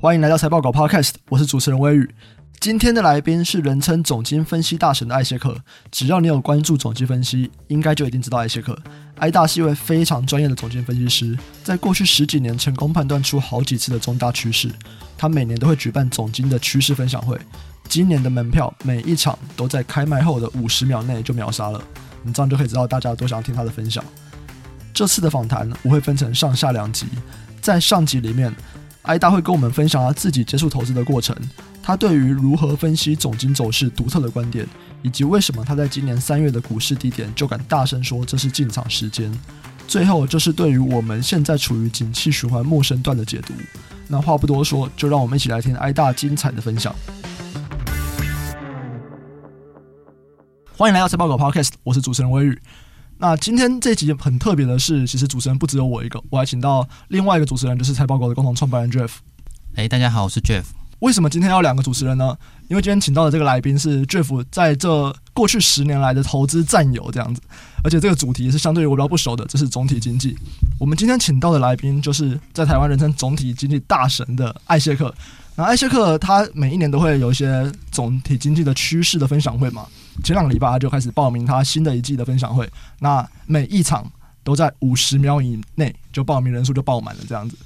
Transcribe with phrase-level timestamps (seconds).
[0.00, 2.08] 欢迎来到财报狗 Podcast，我是主持人威宇。
[2.60, 5.56] 今天的来宾是人称总经分析大神的艾谢克。
[5.90, 8.78] 只要你有关注总经分析，应该就一定知道艾谢克。
[9.16, 14.70] 艾大是一位非常专业的总经分析师，在过去十几年成功判断出好几次的重大趋势。
[15.16, 17.36] 他每年都会举办总经的趋势分享会，
[17.88, 21.82] 今年的门票每一场都在开卖后的五十秒内就秒杀了。
[22.22, 24.04] 你这样就可以知道大家多想听他的分享。
[24.94, 27.06] 这次的访谈我会分成上下两集，
[27.60, 28.54] 在上集里面，
[29.08, 31.34] 艾大会跟我们分享他自己接触投资的过程。
[31.82, 34.68] 他对于如何分析总经走势独特的观点，
[35.00, 39.32] 以及为什么他在今年三月的股市低点就敢大声说这是进场时间。
[39.86, 43.54] 最后就是对于我们现在处于景气循环末生段的解读。
[44.08, 46.94] 那话不多说，就让我们一起来听艾大精彩的分享。
[50.76, 52.60] 欢迎来到财报狗 Podcast，我是主持人威宇。
[53.20, 59.10] 那今天这集很特别的是，其实主持人不只有我一个，我还请到另外一个主持人，就是财报狗的共同创办人 Jeff。
[59.74, 60.62] 哎，大家好，我是 Jeff。
[61.00, 62.36] 为什么今天要两个主持人呢？
[62.68, 67.42] 因为今天请到的这个来宾是 Jeff 在这过去十年来的投资战友这样子，
[67.82, 70.36] 而且这个主题是相对于我比较不熟的，这是总体经济。
[70.78, 75.12] 我们今天请到的来宾就是在台湾人称总体经济大神的艾谢克。
[75.56, 79.84] 那艾谢克他每一年都会有一些总体经济的趋势的分享会嘛，
[80.22, 82.68] 前两个礼拜他就开始报名他新的一季的分享会，
[83.00, 84.10] 那每一场
[84.42, 87.56] 都在五十秒以内就报名人数就爆满了这样子。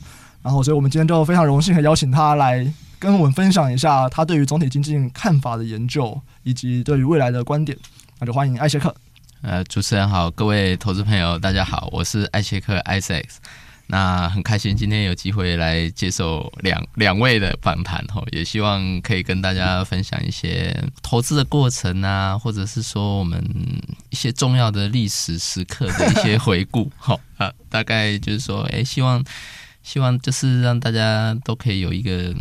[0.43, 2.73] 然后，所以我们今天就非常荣幸的邀请他来。
[2.99, 7.77] 跟我们分享一下他对于总体经济看法的研究，以及对于未来的观点。
[8.21, 8.95] 那就欢迎艾谢克。
[9.41, 13.25] 呃，主持人好，各位投资朋友，大家好，我是艾谢克 Isaac。
[13.93, 23.39] 那很开心今天有机会来接受两两位的访谈吼，也希望可以跟大家分享一些投资的过程啊，或者是说我们
[24.09, 26.91] 一些重要的历史时刻的一些回顾。
[26.97, 29.23] 好 啊，大概就是说，哎，希望
[29.83, 32.35] 希望就是让大家都可以有一个。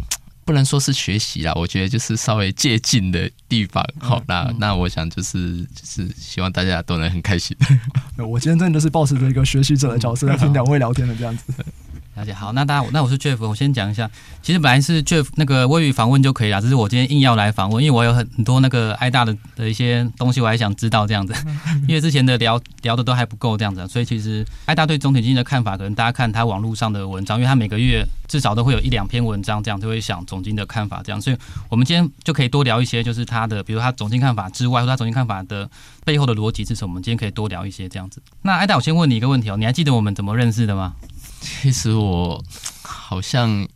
[0.52, 3.82] 不能说是学习啦，我觉得就是稍微借鉴的地方。
[4.00, 7.56] 好，嗯、那那我想就是就是希望大家都能很开心。
[8.20, 11.54] 我今天真的就是抱持着一个学习者的角色来听两位聊天的这样子。
[12.16, 14.10] 了解，好，那大家，那我是 Jeff，我先讲一下。
[14.42, 21.33] 其实本来是 Jeff 那个微语访问就可以了，只是我今天硬要来访问，因为我有很很多那个艾大的的一些东西，我还想知道这样子。
[21.88, 31.22] 因为之前的聊聊的都还不够这样子，所以其实艾大对总体经济的看法，可能大家看他网络上的文章，因为他每个月至少都会有一两篇文章这样，就会想总经的看法这样。
[31.22, 31.38] 所以
[31.70, 35.70] 我们今天就可以多聊一些，就是他的，比如他总经看法之外，或者他总经看法的
[36.04, 36.92] 背后的逻辑是什么。
[36.92, 38.22] 我们今天可以多聊一些这样子。
[38.42, 40.93] 那艾大，我先问你一个问题哦，你还记得我们怎么认识的吗？
[41.42, 42.42] 其实我
[42.82, 43.68] 好像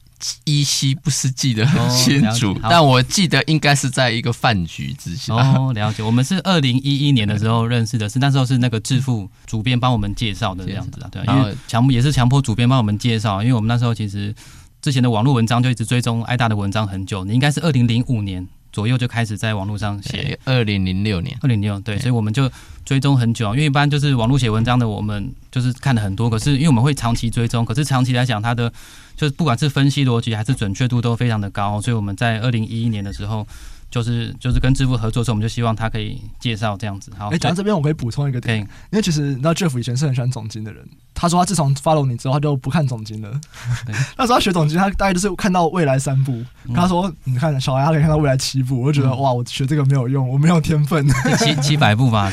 [0.45, 5.33] 依稀不是记得 很清楚，哦、但我记得应该是在一个饭局之下。
[5.33, 6.01] 哦，了解。
[6.01, 14.33] 我们是二零一一年的时候认识的，是那时候是那个致富主编帮我们介绍的这样子啊，对，因为强也是强迫主编帮我们介绍，因为我们那时候其实
[14.81, 22.51] 之前的网络文章就一直追踪艾大的文章很久，你应该是二零零五年左右就开始在网络上写，二零零六年，二零零六对，所以我们就。
[22.85, 26.29] 追踪很久，因为一般就是网络写文章的，我们就是看了很多。
[26.29, 28.71] 可是因为我们会长期追踪，可是长期来讲，它的
[29.17, 33.47] 就是不管是分析逻辑还是准确度都非常的高，所以我们在二零一一年的时候。
[33.95, 37.09] 就是就是跟致富合作的时候，我们就希望他可以介绍这样子。
[37.17, 40.85] 好，哎、欸，讲到这边我可以补充一个点，因为其实你知道 Jeff 以前是很喜欢总经的人。
[41.13, 43.31] 他说他自从 follow 你之后，他就不看总经了。
[44.17, 46.43] 那时候他学总经，他大概就是看到未来三步。
[46.73, 51.07] 他说：“你看小孩，他可以看到未来七步。”我就觉得、嗯、哇，我学这个没有用，我没有天分。
[51.37, 52.29] 七 七百步吧，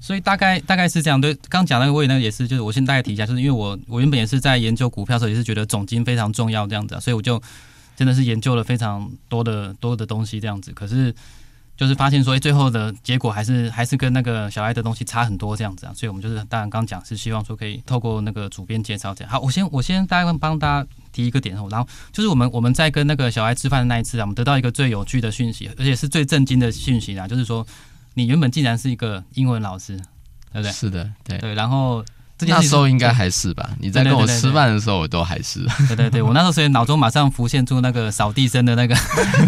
[0.00, 1.20] 所以大概大概是这样。
[1.20, 7.38] 对，刚讲那个位呢，也是就是我先大概提一下，就是因为我我原本也是在研究股票的时候，也是觉得总经非常重要这样子，所以我就。
[8.00, 11.14] 真的是研究了非常多的多的东西，这样子，可是
[11.76, 15.92] 就是发现说，哎，最后的结果还是还是跟那个小艾的东西差很多，这样子啊。
[15.94, 19.30] 所以我们就是当然刚讲是希望说可以透过那个主编介绍这样。
[19.30, 27.66] 好，我先我先大概帮大家提一个点，然后就是我们我们在跟那个小艾吃饭的那一次啊，我们得到一个最有趣的讯息，而且是最震惊的讯息啊，就是说
[28.14, 29.94] 你原本竟然是一个英文老师，
[30.50, 30.72] 对不对？
[30.72, 32.02] 是的，对对，然后。
[32.46, 33.68] 那时候应该还是吧？
[33.78, 35.60] 你在跟我吃饭的时候，我都还是。
[35.88, 38.94] 对对对，我那时候所以脑中马上浮现出那个扫地僧的那个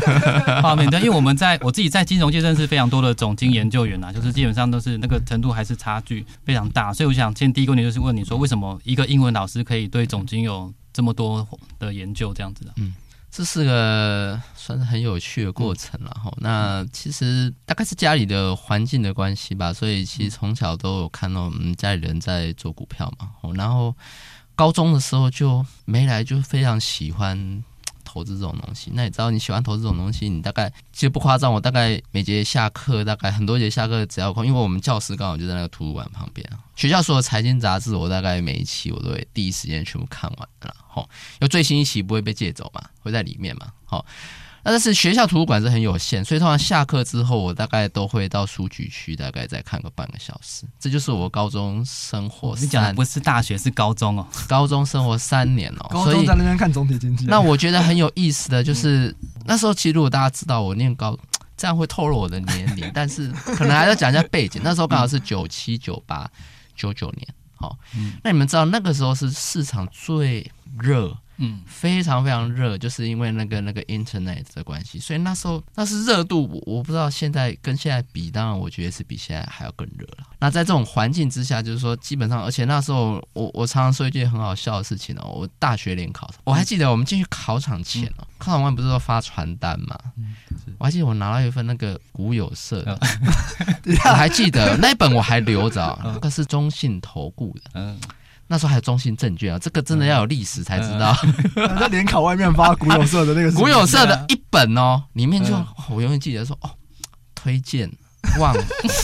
[0.63, 0.89] 画面。
[0.91, 6.93] 对，因为我们在我自己在金融界认识非常多的总经研究员啊，就是基本上都是那个程度还是差距非常大。
[6.93, 11.47] 所以我想，先第一个问题就是问你说，为什么一个英文老师可以对总经有这么多
[11.79, 12.73] 的研究这样子的？
[12.77, 12.95] 嗯。
[13.35, 16.31] 这是个算是很有趣的过程了哈。
[16.37, 23.31] 那其实大概是家里的环境的关系吧，所以其实从小都有看到我们家里人在做股票嘛。
[23.55, 23.97] 然后
[24.55, 27.65] 高中的时候就没来就非常喜欢
[28.13, 28.91] 投资这种东西。
[28.93, 36.47] 那你知道你喜欢投资这种东西，你大概其实不夸张，我大概每节下课大概很多节下课只要有空，因为我们教室刚好就在那个图书馆旁边。
[36.77, 40.75] 学校所有财经杂志，我大概每一期我都会第一时间全部看完了。
[40.89, 43.73] 吼，因为最新一期不会被借走嘛，会在里面嘛。
[43.87, 44.05] 好。
[44.65, 50.65] 但是学校图书馆是很有限，所以通常下课之后，我大概都会到书局去，大概再看个半个小时。
[50.79, 52.57] 这就是我高中生活。
[52.61, 54.27] 你讲的不是大学，是高中哦。
[54.49, 57.27] 高中生活三年哦，高中在那边看总体经济。
[57.27, 59.15] 那我觉得很有意思的 就是
[59.45, 61.19] 那时候，其实如果大家知道我念高，
[61.57, 64.63] 这样会透露我的年龄，但是可能还要讲一下背景。
[64.65, 66.31] 那时候刚好是九七、九八、
[66.77, 67.27] 九九年。
[67.55, 67.77] 好，
[68.23, 70.49] 那你们知道那个时候是市场最
[70.81, 71.17] 热。
[71.45, 80.29] 嗯，非常非常热，就是因为那个那个 internet 的关系，所以那时候那是热度，我我不知道现在跟现在比，当然我觉得是比现在还要更热了。
[80.39, 89.99] 那在这种环境之下，就是说基本上，而且那时候我我常常说一件很好笑的事情哦，我大学联考，我还记得我们进去考场前哦，考场外不是说发传单嘛，
[90.79, 92.97] 我还记得我拿到一份那个古有色的，
[94.07, 97.99] 我还记得 那一本我还留着，那个是中信投顾的，嗯。
[98.53, 101.17] 那时候还有中信证券啊，这个真的要有历史才知道。
[101.81, 105.55] 在联考外面发古有色的那个，古有色的一本哦，里面就
[105.89, 106.69] 我永远记得说哦，
[107.35, 107.91] 推荐
[108.39, 108.55] 万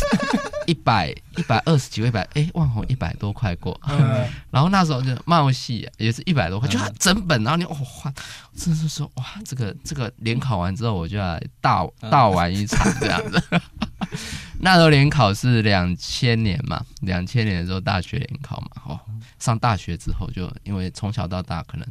[0.68, 3.80] 一百一百二十几个一百，哎，万红一百多块过。
[4.52, 7.74] 然后那时候就茂系也是一百多块，就整本，然后你哦
[8.04, 8.12] 哇，
[8.54, 13.42] 真是说哇，这个这个联考完之后我就要大大玩一场这样子。
[14.60, 19.00] 那时候联考是两千年嘛，两千年的时候大学联考嘛，哦，
[19.38, 21.86] 上大学之后就因为从小到大可能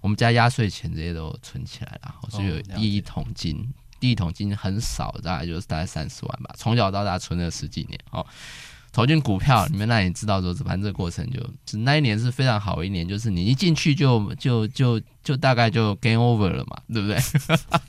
[0.00, 8.26] 我们家压岁钱这些都存起来了，所以有第一桶金，第一桶金很少，大概就是大概三十万吧，从小到大存了十几年，哦。
[8.98, 17.16] 投进股票里面，那你知道说，反正这个过程就，就那一年是非常好一年，就是你一进去就就就就大概就 game over 了嘛，对不对？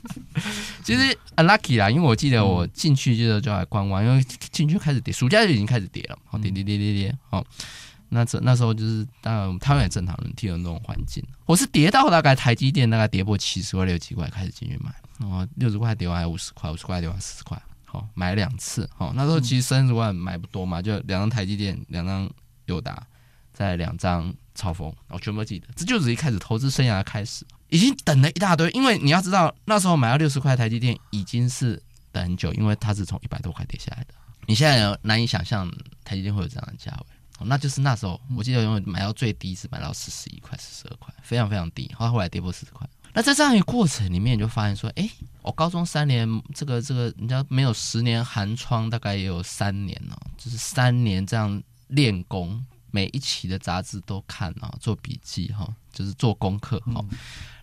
[0.84, 7.44] 其实 unlucky 啦，因为我记得我进去就就来观望，因为进去开始跌，暑假就已经开始跌了，好跌跌跌跌跌，好，
[8.10, 14.94] 那这那时候就是当然台湾也正常人听的那种环境，我是跌到大概台积电大概跌破七十块六七块开始进去买，
[15.26, 17.60] 哦，六十块跌完五十块，五十块跌完四十块。
[17.90, 18.88] 好，买两次。
[18.94, 22.30] 好，那时候其实三十万买不多嘛，就两张台积电，两张
[22.66, 23.04] 友达，
[23.52, 25.66] 再两张超风，我全部都记得。
[25.74, 28.70] 这就是一开始投资生涯的开始，已经等了一大堆。
[28.70, 31.82] 因为你要知道，那时候买到六十块台积电已经是
[32.12, 34.14] 等很久，因为它是从一百多块跌下来的。
[34.46, 35.68] 你现在难以想象
[36.04, 41.90] 台积电会有这样的价位，那就是那时候我记得，因为买到最低是买到四十一块、四十二块，非常非常低。
[41.92, 42.88] 后来后来跌破四十块。
[43.12, 45.08] 那在这样一个过程里面，你就发现说，哎，
[45.42, 57.04] 我高中三年，这个这个，人家没有十年寒窗，大概也有三年哦，就是三年这样练功，每一期的杂志都看啊，做笔记哈，就是做功课哈，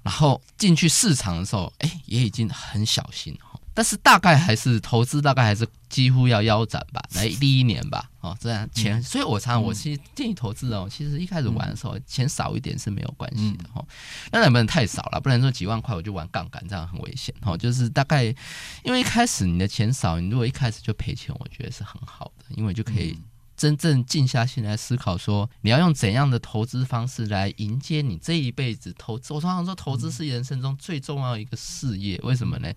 [0.04, 3.60] 然后进去市场的时候，哎，也已经很小心哈。
[3.74, 13.86] 但是大概还是投资，大概还是几乎要腰斩吧， 来第一年吧，哦，这样钱，所以我常常我其实建议投资哦，其实一开始玩的时候钱少一点是没有关系的哈，
[14.32, 15.22] 那能不能太少了？
[15.22, 17.56] 不能说几万块我就玩杠杆，这样很危险哈。
[17.58, 18.24] 就是大概
[18.84, 23.18] 因为一开始你的钱少，你如果一开始就赔钱，我觉得是很好的，因为就可以。
[23.58, 29.34] 真正静下心来思考，说你要用怎样的投资方式来迎接你这一辈子投资。
[29.34, 32.20] 我常常说，投资是人生中最重要一个事业。
[32.24, 32.72] 为什么呢？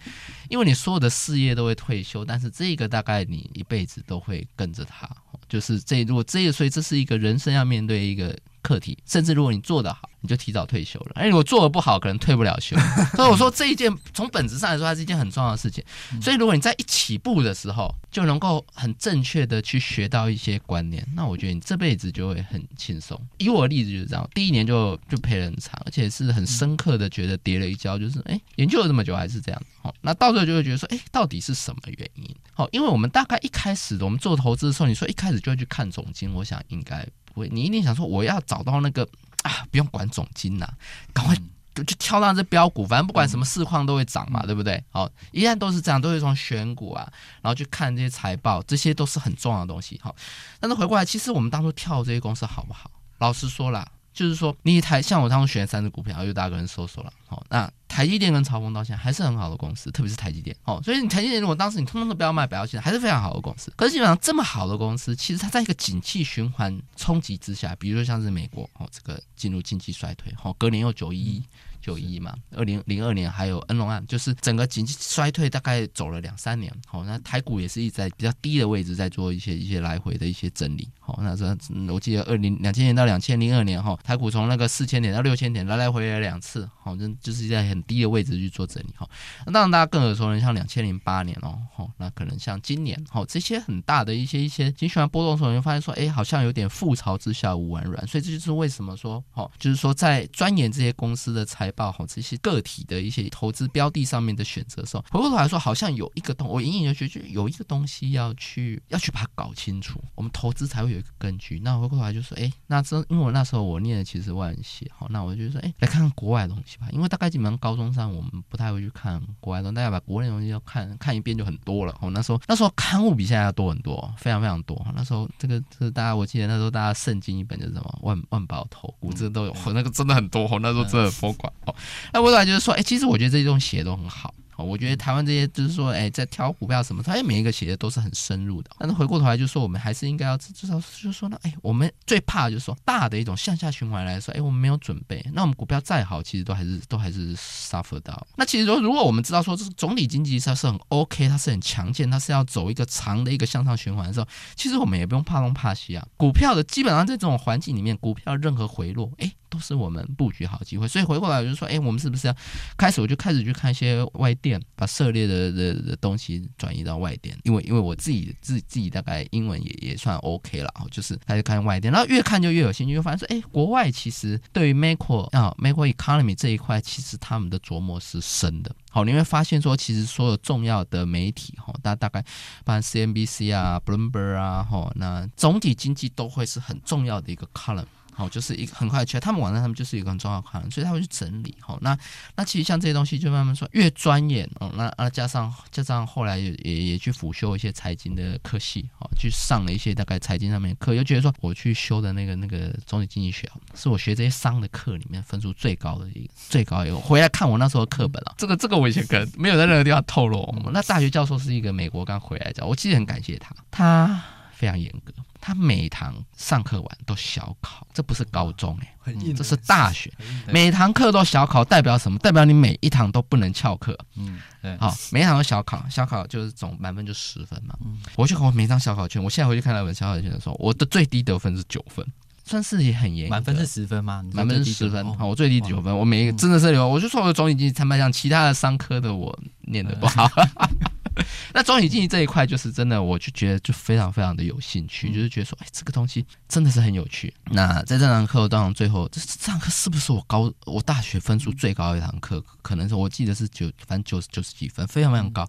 [0.49, 5.09] 因为你所有的事业都会退休，但是这个大概你一辈子都会跟着他。
[5.49, 8.37] 就是这，如果这个，所以这是一个人生要面对一个。
[8.62, 11.12] 课题，甚至如果你做得好，你就提早退休了。
[11.15, 12.77] 哎，如果做得不好，可能退不了休。
[13.17, 15.85] 所以我说这一件从本质上来说，它是一件很重要的事情。
[16.21, 23.21] 所以如果你在一起步的时候就能够很正确的去学到一些观念，那我觉得你这辈子就会很轻松。
[23.38, 29.62] 以我的例子就是这样，第一年就就赔了很惨，而且是很深刻的觉得跌了一跤，就是哎，研究了这么久还是这样。
[29.83, 32.37] 好，那到时候就会觉得说，哎，到底是什么原因？
[32.52, 37.07] 好，因为我们大概一开始我们做投资的时候，你说一开始就会去看总经，我想应该。
[37.34, 39.08] 不会，你一定想说我要找到那个
[39.42, 40.68] 啊，不用管总金呐，
[41.12, 41.34] 赶快
[41.75, 44.82] 就跳到这标股，反正不管什么市况都会涨嘛，对不对？
[44.90, 47.10] 好，一旦都是这样，都是从选股啊，
[47.40, 49.99] 然后去看这些财报，这些都是很重要的东西。
[50.02, 50.14] 好，
[50.58, 52.90] 但是回过来，其实我们当初跳这些公司好不好？
[53.18, 53.87] 老实说啦。
[54.21, 57.11] 就是说，你台像我当时选三只股票，又大个人搜索了。
[57.27, 60.55] 好，那台积电跟超丰到现在还是很好的公司，特别是台积电。
[60.65, 63.73] 哦，所以你台积电如果当时你通通都不要卖，不要进，还是非常好的公司。
[63.77, 71.43] 可是基本上这么好的公司，其实它在一个景气循环冲击之下，比如说像是美国哦，这个进入经济衰退，哦，隔年又九一。
[71.83, 76.71] 九一嘛，二零零二年还有恩隆案，就是整个经济衰退大概走了两三年。
[76.87, 80.87] 好，那台股也是一直在比较低的位置在做一些一些来回的一些整理。
[81.11, 81.45] 好，那这
[81.93, 88.95] 我记得二零两千年到两千零二年哈，台股从那个四千点到六千点来来回回两次，好，就就是在很低的位置去做整理。
[88.97, 89.09] 哈，
[89.45, 111.61] 那当然大家更耳熟能详，像两千零八年哦，好，那可能像今年，好，这些很大的一些一些情绪波动的时候，你会发现说，哎，好像有点覆巢之下无完卵，所以这就是为什么说，好，就是说在钻研这些公司的财报，好，这些个体的一些投资标的上面的选择的时候，回过头来说，好像有一个东，我隐隐约约觉得有一个东西要去要去把它搞清楚，我们投资才会有个根据。
[111.61, 121.97] 那回过头来就说，哎，那这因为我那时候我念的其实外文系，好，那我就说，哎，来看看国外的东西吧，因为大概基本上高中上我们不太会去看国外的东西，大家把国内的东西要看看一遍就很多了。
[122.00, 124.87] 哦，那时候那时候刊物比现在要多很多，非常非常多。
[124.95, 130.45] 那时候这个这个大家我记得那时候大家圣经一本就是什么万万宝投顾，这都有，那个真的很多。
[130.50, 131.52] 哦，那时候真的很疯狂。
[131.66, 131.75] 哦，
[132.12, 134.35] 那我来就是说，哎，其实我觉得这些东西写的都很好。
[134.62, 138.71] 我觉得台湾这些就是说，哎，在挑股票什么，他每一个写的都是很深入的。
[138.79, 148.26] 但是回过头来就说，我们还是应该要至少就是说呢，哎，我们最怕就是说大的一种向下循环来说，哎，我们没有准备，那我们股票再好，其实都还是都还是 suffer 到。
[148.37, 154.26] 那其实说，如果我们知道说，这是总体经济它是很 OK，它是很强健，它是要走一个长的一个向上循环的时候，
[154.57, 156.07] 其实我们也不用怕东怕西啊。
[156.17, 159.33] 股票的基本上在这种环境里面，股票任何回落，哎。
[159.50, 162.37] 都是我们布局好机会，所以回过来我就说，哎，我们是不是要
[162.78, 163.00] 开始？
[163.00, 178.75] 我就开始去看一些外电，把涉猎的的的东西转移到外电，因为因为我自己自己自己大概英文也也算 OK 了，就是开始看外电，然后越看就越有兴趣，就发现说，哎，国外其实对于 macro 啊 macro economy 这一块，其实他们的琢磨是深的。
[178.92, 182.21] 好，你会发现说，其实所有重要的媒体哈，大大概
[182.64, 187.87] 包括 CNBC 啊、Bloomberg 啊，哈，那总体经济都会是很重要的一个 column。
[188.12, 191.55] 好，就是一个很快的，他们网站他们就是一个很重要的看，所以他会去整理。
[191.61, 191.97] 好，那
[192.37, 206.97] 那其实像这些东西，就慢慢说越专业哦，那啊加上加上后来也也也去辅修一些财经的课系，好，去上了一些大概财经上面课，又觉得说我去修的那个那个总体经济学，是我学这些商的课里面分数最高的一个最高一个。
[206.97, 210.40] 回来看我那时候课本啊，这个这个我以前可能没有在任何地方透露。
[210.73, 215.12] 那大学教授是一个美国刚回来的，我其实很感谢他，他非常严格。
[215.40, 220.12] 他每堂上课完都小考，这不是高中哎、欸，嗯、这是大学，
[220.49, 222.18] 每堂课都小考，代表什么？
[222.18, 223.99] 代表你每一堂都不能翘课。
[224.16, 227.75] 嗯，对，好，每一堂都小考，小考就是总满分就十分嘛。
[227.85, 232.06] 嗯，我去考每张小考卷，我现在回去看那本小考卷的时候，我的最低得分是九分，
[232.44, 233.30] 算是也很严。
[233.30, 234.23] 满分是十分吗？
[234.35, 240.30] 满分是十分，好，我最低九分，我每一个真的是有，我就说我的总体经济谈不上，其他的商科的我念的不好。
[241.52, 247.33] 那总体经济这一块，就是真的，我就觉得就非常非常的有兴趣，就是觉得说，哎，这个东西真的是很有趣。
[247.47, 252.43] 那在这堂课当中，最后这这堂课是不是我高我大学分数最高的一堂课？
[252.62, 255.47] 可能是我记得是九，反正九十九十几分，非常非常高。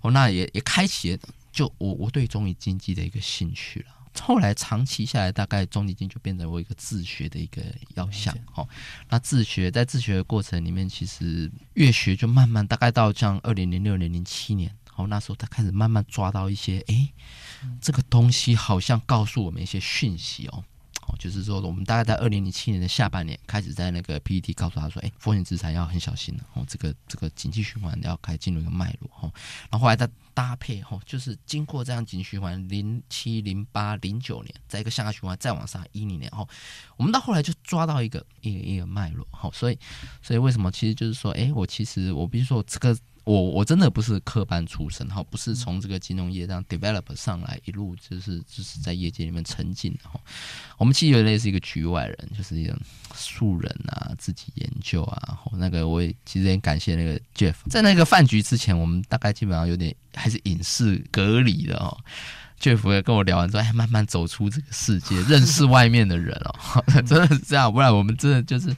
[0.00, 1.18] 哦，那也也开启了
[1.52, 3.86] 就我我对总体经济的一个兴趣了。
[4.20, 7.60] 后来长期下来，大概总体经就变成我一个自学的一个
[7.94, 8.32] 要项。
[8.54, 8.66] 哦，
[9.10, 14.72] 那自学在自学的过程里面，其实越学就慢慢，大概到像二零零六年、零七年。
[14.94, 17.12] 好，那时候他开始慢慢抓到一些，哎，
[17.80, 20.64] 这个东西好像告诉我们一些讯息哦。
[21.06, 26.44] 哦，就是说，我们大概在二零零七年的下半年开始在那个 PPT 告诉他说，哎，风险资产要很小心了。
[26.54, 29.10] 哦，这个这个经济循环要开始进入一个脉络。
[29.20, 29.30] 哦，
[29.68, 36.48] 然后后来再搭配，哦，就是经过这样景气循环，零七、零八、零九年，在一个向下循环再往上一零年，哦
[36.96, 39.28] 我们到后来就抓到一个一个一个脉络。
[39.42, 39.78] 哦，所以
[40.22, 40.72] 所以为什么？
[40.72, 42.96] 其实就是说，哎，我其实我比如说这个。
[43.24, 50.20] 我我真的不是科班出身哈，不是从这个金融业这样 develop 上来，一路就是就是在业界里面沉浸的哈。
[50.76, 52.76] 我们其实有类似一个局外人，就是一种
[53.14, 55.38] 素人啊，自己研究啊。
[55.52, 61.96] 那个我也其实也感谢那个 Jeff，在那个饭局之前，我们大概基本上有点还是隐士隔离的哦。
[62.60, 68.76] Jeff 也跟我聊完之后，哎，慢慢走出这个世界，认识外面的人哦， 真的是这样，不然我们真的就是。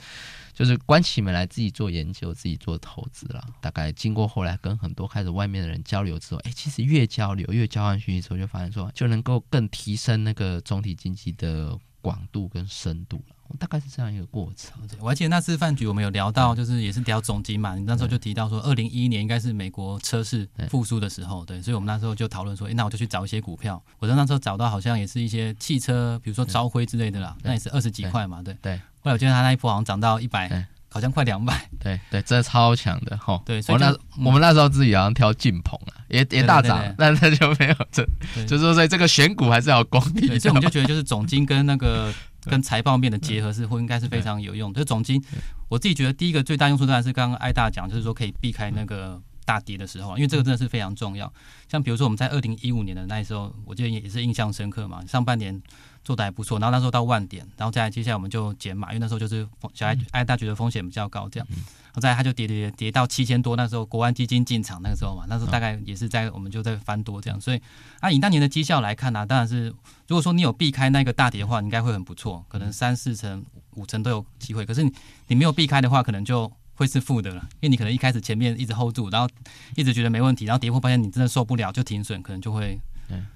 [0.56, 3.46] 就是关起门来自己做研究，自己做投资了。
[3.60, 13.35] 大概经过后来跟很多开始外面的人交流之后，哎，其实越交流越交换讯息之后，就发现说就能够更提升那个总体经济的广度跟深度了。
[13.58, 14.72] 大概是这样一个过程。
[15.00, 17.74] 我还记得那次饭局我们有聊到，就是也是聊总经嘛。
[17.74, 21.60] 你那时候就提到说，二零一一年应该是美国车市复苏的时候，对。
[21.62, 23.82] 所以我们那时候就讨论说，哎，那我就去找一些股票。
[23.98, 28.56] 我在那时候找到好像也是一些汽车，比如说朝晖之类的啦，那也是二十几块嘛，对。
[28.60, 28.76] 对。
[28.76, 31.68] 后来我记得他那一波好像涨到一百，好像快两百。
[31.78, 33.40] 对对，真的超强的哈。
[33.44, 38.04] 对，所以那我们那时候自己好像挑劲鹏啊，也也大涨，但那就没有这，
[38.46, 40.38] 就是说在这个选股还是要功力。
[40.38, 42.12] 所以我们就觉得就是总金跟那个
[42.46, 44.80] 跟财报面的结合是会应该是非常有用的。
[44.80, 45.22] 就总经，
[45.68, 51.32] 我自己觉得第一个最大用处当然是刚刚艾大讲，就是说可以避开那个大跌的时候，因为这个真的是非常重要。
[51.68, 55.60] 像比如说我们在二零一五年的那时候，我记得也是印象深刻嘛，上半年。
[56.06, 59.44] 做的还不错，然后那时候到万点，然后再接下来我们就减码，因为那时候就是
[59.74, 67.60] 小爱爱大觉得风险比较高，这样，然后再来他就跌跌跌到七千多，那时候国安基金进场那个时候嘛，那时候大概也是在我们就在翻多这样，所以
[67.98, 69.66] 啊以当年的绩效来看呢、啊，当然是
[70.06, 73.44] 如果说你有避开那个大跌的话，你应该会很不错，可能三四成、
[73.74, 74.92] 五成都有机会，可是你
[75.26, 79.28] 你没有避开的话，可能就会是负的了，因为你可能一开始前面一直 hold 住，然后
[79.74, 82.80] 一直觉得没问题，然后跌破发现你真的受不了就停损，可能就会。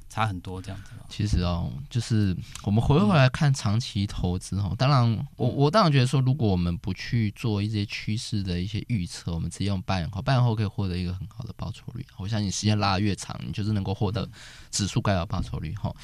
[0.08, 0.90] 差很多这样子。
[1.08, 4.74] 其实哦，就是我们回过来看长期投资哦。
[4.76, 12.04] 当然，我我当然觉得说，如果我们不去做一些趋势的一些预测，我们直接用半年后，半年后可以获得一个很好的报酬率。
[12.16, 14.28] 我相信时间拉得越长，你就是能够获得
[14.72, 15.94] 指数该有报酬率哈。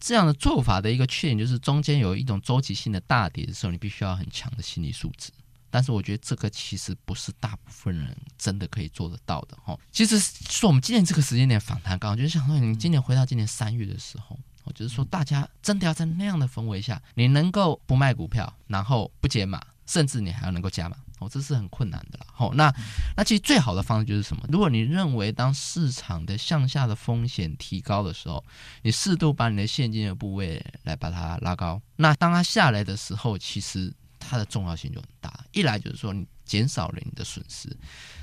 [0.00, 5.30] 这样的做法的一个缺点就是，中间有一种周期性的大跌的时候，你必须要很强的心理素质。
[5.72, 9.74] 但是我觉得这个其实不是大部分人真的可以做得到的哈。
[9.90, 22.26] 其实说我们今年这个时间点访谈刚好，就是想说你今年回到今年三月的时候，我就是说大家真的要在那样的氛围下，你能够不卖股票，然后不减码，甚至你还要能够加码，哦，这是很困难的了。
[22.30, 22.70] 好，那
[23.16, 24.44] 那其实最好的方式就是什么？
[24.50, 28.44] 如果你认为当市场的向下的风险提高的时候，
[28.82, 33.90] 你适度把你的现金的部位来把它拉高，那当它下来的时候，其实。
[34.32, 37.68] 它的重要性就很大，一来就是说你减少了你的损失，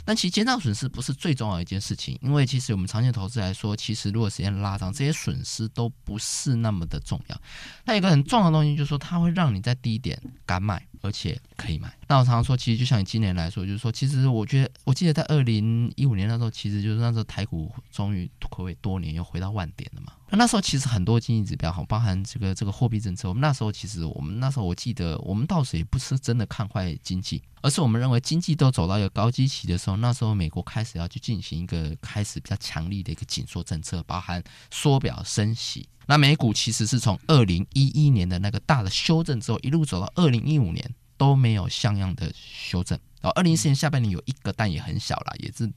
[0.03, 7.41] 但其实减少损失不是最重要的一件事情，因为其实我们长线投资来说，其实如果时间拉长，这些损失都不是那么的重要。
[7.85, 11.95] 它有一个很重要的东西，就是说它会让你在低点敢买，而且可以买。
[12.07, 20.13] 那我常常说，其实就像你今年来说，就是说，其实我觉得，我记得在二零一五年那时候，其实就是那时候台股终于可谓多年又回到万点了嘛。
[20.31, 35.89] 那那时候其实很多经济指标，好包含这个这个货币政策，我们那时候其实我们那时候我记得，我们倒是也不是真的看坏经济，而是我们认为经济都走到一个高基期的时候，那时候美国开始要去进行一个开始比较强力的一个紧缩政策，包含缩表升息。
[36.05, 42.97] 那美股其实是从二零一一年的那个大的修正之后，一路走到二零一五年都没有像样的修正。
[43.21, 45.71] 然后二零一四年下半年有一个，但也很小了，也是。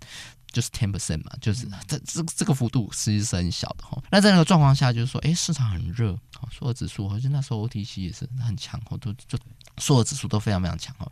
[0.53, 4.01] 就是 ten percent 嘛，就是这这这个幅度实际是很小的哈。
[4.11, 6.17] 那在那个状况下，就是说，哎，市场很热，
[6.51, 9.39] 所有指数，好像那时候 OTC 也是很强，都就
[9.79, 11.11] 所有指数都非常非常强哈。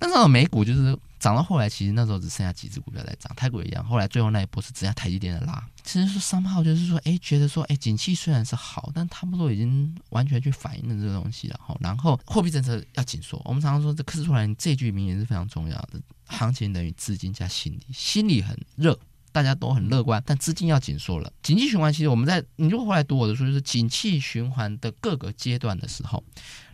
[0.00, 3.84] 那时候美股就是涨到后来，其实那时候只剩下几只股票在涨，泰国也一样。
[3.84, 5.62] 后来最后那一波是只剩下台积电的拉。
[5.90, 11.74] 其实说三号就是说，哎，觉得说，哎，景气虽然是好，但差不多已经完全去反映了这个东西了哈。
[11.80, 15.98] 然后货币政策要紧缩，我们常常说这刻出来这句名言是非常重要的。
[16.26, 19.00] 行情等于资金加心理，心理很热，
[19.32, 21.32] 大家都很乐观，但资金要紧缩了。
[21.42, 26.22] 景气循环其实我们在，你如果后来读我的书，就是景气循环的各个阶段的时候，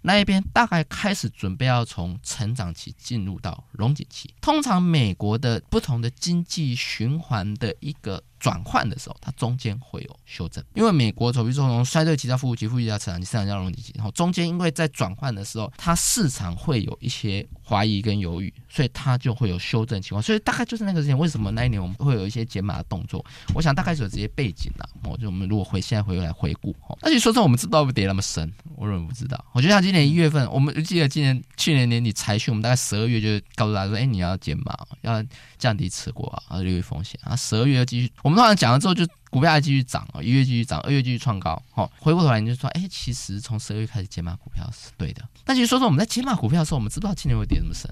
[0.07, 4.35] 那一边大概开始准备要从成长期进入到荣景期。
[4.43, 8.23] 通常美国的不同的经济循环的一个。
[8.41, 20.23] 转换的时候，它中间会有修正，因为美国走比如说从衰退期到复苏期，复苏期到成长期，成长期到荣景期，然后中间因为在转换的时候，它市场会有一些怀疑跟犹豫，所以它就会有修正情况。
[20.23, 23.25] 所以大概就是那个时间，为什么那一年我们会有一些减码的动作？
[23.55, 24.87] 我想大概是有这些背景啦。
[25.05, 29.43] 我就我们如果回现在回来回顾，哦，那你说说，我们知道不跌那么深，我怎么不知道。
[29.53, 35.25] 我觉得像今年一月份，我们记得今年去年年底财讯，我们大概十二月就告诉大家说，哎，你要减码，要
[35.57, 37.35] 降低持股啊，留意风险啊。
[37.35, 38.79] 十二月要继续，我们通常讲了。
[38.79, 41.61] 之后就股票还继续涨啊，一月继续涨，二月继续创高。
[41.73, 45.27] 好，回过头来你就说，哎，其实从十二月开始减码股票是对的。
[45.45, 47.91] 但其实说说我们在减码股票的时候，我们知不知道今年会跌这么深？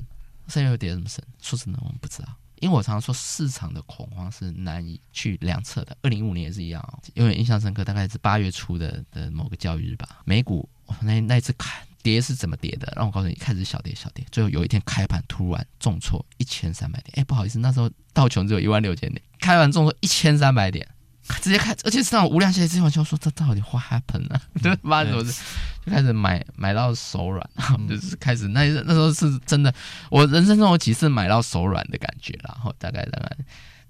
[0.49, 1.23] 三月会跌这么深？
[1.41, 2.29] 说真的，我们不知道，
[2.61, 5.97] 因为我常常说市场的恐慌是难以去量测的。
[6.03, 10.69] 二零一五年也是一样，哦因为印象深刻，大概是八月初的的某个交易日吧，美股
[11.01, 12.93] 那那一次看跌是怎么跌的？
[12.97, 17.13] 让我告诉你，开始小跌小跌，最后有一天开盘突然重挫一千三百点。
[17.17, 19.23] 哎，不好意思，那时候道琼只有一万六千点。
[19.41, 20.87] 开盘重挫一千三百点，
[21.41, 24.41] 直接开，而且是那种无量下跌之后，就说这到底 what happened 呢？
[24.63, 25.43] 对， 发生什么事？
[25.85, 27.45] 就开始买买到手软，
[27.89, 29.75] 就是开始那那时候是真的，
[30.11, 33.37] 我人生中有几次买到手软的感觉，然后大概大概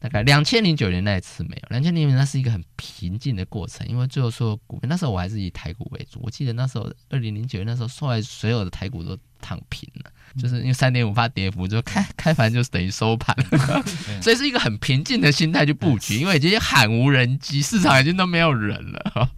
[0.03, 10.11] 大概两千零九年那一次没有，两千零九年那是一个很平静的过程，因为最后说股票那时候我还是以台股为主，我记得那时候二零零九年那时候后来所有的台股都躺平了。
[10.41, 13.37] 就是因为三点五发跌幅，就开 开盘就是等于收盘，
[14.23, 19.31] 所以是一个很平静的心态去布局，因为已经喊无人机，市场已经都没有人了。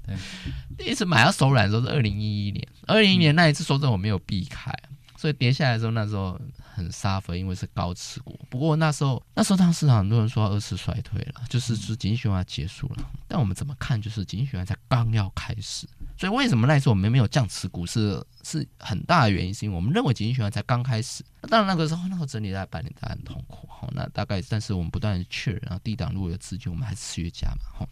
[0.79, 4.73] 第一次买到手软的时候是二零一一年，二零一一年那一次说真的我没有避开，
[5.17, 6.41] 所以跌下来的时候那时候
[6.75, 8.39] 很 suffer，因为是高持股。
[8.51, 15.87] 不过那时候那时候当市场很多人说二次衰退了，就是是景气循环结束了，但我们怎么看就是景气循环才刚要开始。
[16.17, 21.25] 所以为什么那时候我们没有降持股是是很大的原因，是因为我们认为景气循环才刚开始。
[21.49, 23.69] 当然那个时候那个整理大概半年，大家很痛苦。
[23.69, 27.79] 好，那大概但是我们不断的确认，然后低档如果有资金，我们还是持续加嘛。
[27.79, 27.89] 好，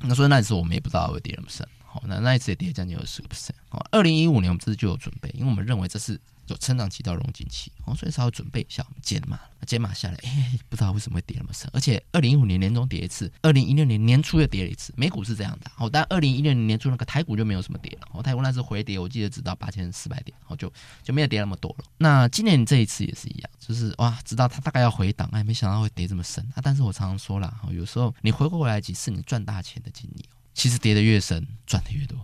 [0.00, 1.66] 那所以那时候我们也不知道会跌那么深。
[1.84, 3.50] 好，那那一次也跌将近二十个 percent。
[3.68, 6.20] 好，二零一五年我们这次就有准备，因为我们认为这是。
[6.48, 21.84] 有成长期到融景期，哦，所以稍微准备一下，我们减码，减码下来， 哎，不知道为什么会跌那么深，而且二零一五年年中跌一次，二零一六年年初又跌了一次，美股是这样的，哦，但二零一六年年初那个台股就没有什么跌了，哦，台股那次回跌，我记得只到八千四百点，哦，就就没有跌那么多了。
[21.98, 26.60] 那今年这一次也是一样，就是哇，知道它大概要回档，哎，没想到会跌这么深啊！
[26.62, 32.18] 但是我常常说了，哦，有时候你回过来几次，你赚大钱的经历，其实跌得越深，赚得越多。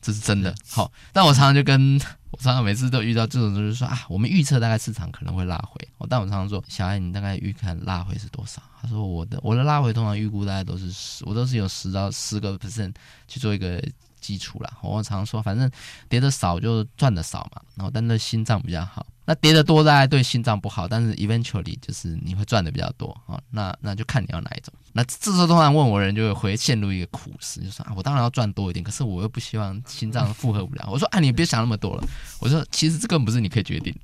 [0.00, 8.62] 这是真的，好，但我常常就跟 我常常每次都遇到这种，就是说啊，我们预测大概市场可能会拉回，但我常常说，小艾，你大概预看拉回是多少？
[8.80, 12.94] 他说我的我的拉回通常预估大概都是十，我都是有十到十个 percent
[13.28, 13.82] 去做一个
[14.20, 14.72] 基础啦。
[14.80, 15.70] 我常常说，反正
[16.08, 19.06] 跌的少就赚的少嘛，然后但那心脏比较好。
[19.30, 23.40] 那跌得多大概对心脏不好，但是 eventually 就是你会赚的比较多啊。
[23.50, 24.74] 那那就看你要哪一种。
[24.92, 30.88] 那这时候通常问我人就会回陷入一个苦思，就说啊，我当然要赚多一点，可是我又不希望心脏负荷不了。
[30.90, 32.04] 我说啊，你别想那么多了。
[32.40, 33.94] 我说其实这个不是你可以决定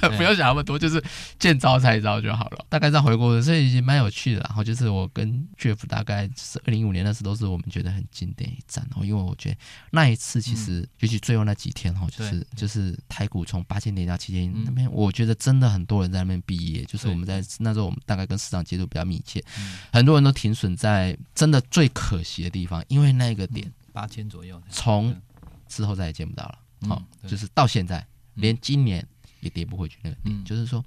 [0.00, 1.04] 的， 不要想那么多，就是
[1.38, 2.64] 见招拆招就好了。
[2.70, 4.40] 大概这样回顾，所以已经蛮有趣的。
[4.40, 8.82] 然后就是我跟 Jeff 大概是二零一五年那次都是我们觉得很经典一战。
[8.88, 9.56] 然后因为我觉得
[9.90, 14.69] 那一次其实尤其最后那几天哈，就是就是台股从八千点到七千一。
[14.70, 19.44] 那边我觉得真的很多人在那边毕业，就是我们在那时候我们大概跟市场接触比较密切，
[19.92, 25.14] 很多人都停损在真的最可惜的地方，因为那个点八千左右，从
[25.68, 26.58] 之后再也见不到了。
[26.88, 29.06] 好，就是到现在连今年
[29.40, 30.82] 也跌不回去那个点，就是说，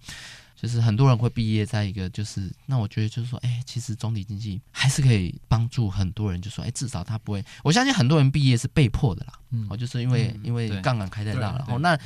[0.55, 9.67] 就是很多人会毕业在一个就是那我觉得就是说，哎，其实总体经济还是可以帮助很多人，就说，哎，至少他不会，我相信很多人毕业是被迫的啦，嗯。
[9.69, 11.99] 哦，就是因为因为杠杆开太大了，然后那。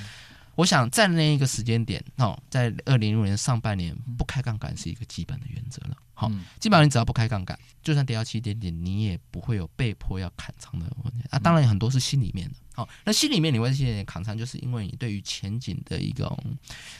[0.58, 5.96] 我想在那一个时间点，哦，在二零一六年上半年不开杠杆是一个基本的原则了。
[6.15, 11.24] 好，基本上你只要不开杠杆，就算跌到七点点，你也不会有被迫要砍仓的问题。
[11.30, 12.56] 啊，当然有很多是心里面的。
[12.74, 16.36] 好，那心里面你会心里面砍仓，就是因为你对于前景的一种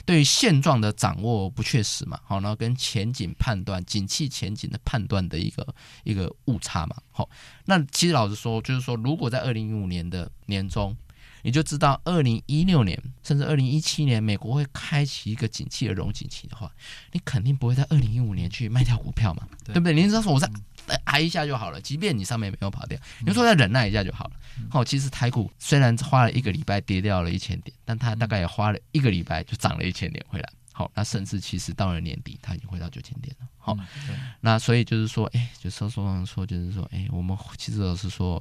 [0.06, 2.20] 对于现状的掌握不确实嘛。
[2.24, 6.96] 好，然后跟前景判断、景气前景的判断的一个一个误差嘛。
[7.10, 7.28] 好，
[7.65, 10.96] 那其实老实说，就是说，如果在二零一五年的年中。
[11.48, 16.70] 你就知道，二零一六年甚至二零一七年，美国会开启一个景气的融景期的话，
[17.14, 19.94] 你肯定不会在二零一五年去卖掉股票嘛，对，对不对？
[19.94, 20.52] 你知道说我再
[21.06, 24.32] 挨一下就好了，即便你上面没有跑掉，你说再忍耐一下就好了。
[24.70, 30.50] 好，其实台股虽然花了一个礼拜跌掉了一千点，但它大概也花了一个礼拜就涨了一千点回来。
[30.74, 33.48] 好，那甚至其实到了年底，它已经回到九千点了。
[33.58, 33.78] 好，
[34.42, 38.38] 那所以就是说，哎，就说说说，就是说，哎，我们其实都是说，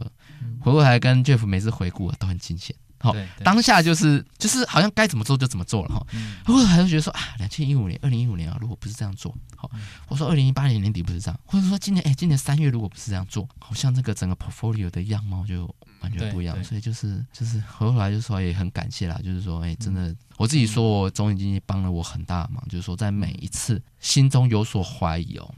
[0.60, 2.74] 回过来跟 Jeff 每次回顾都很惊险。
[2.98, 6.06] 好，当下就是就是好像该怎么做就怎么做了哈。
[6.44, 9.70] 或者还是觉得说啊，两千一五年、二零一五年啊，如果不是这样做，好，
[10.08, 16.62] 我说二零一八年年底不是这样，或者说今年哎，今年三月如果不是这样做，好像这个整个 portfolio 的样貌就完全不一样。
[16.64, 25.54] 所以就是就是后来就说也很感谢啦，就是说哎，真的我自己说我总体经济帮了我很大忙，就是说在每一次心中有所怀疑哦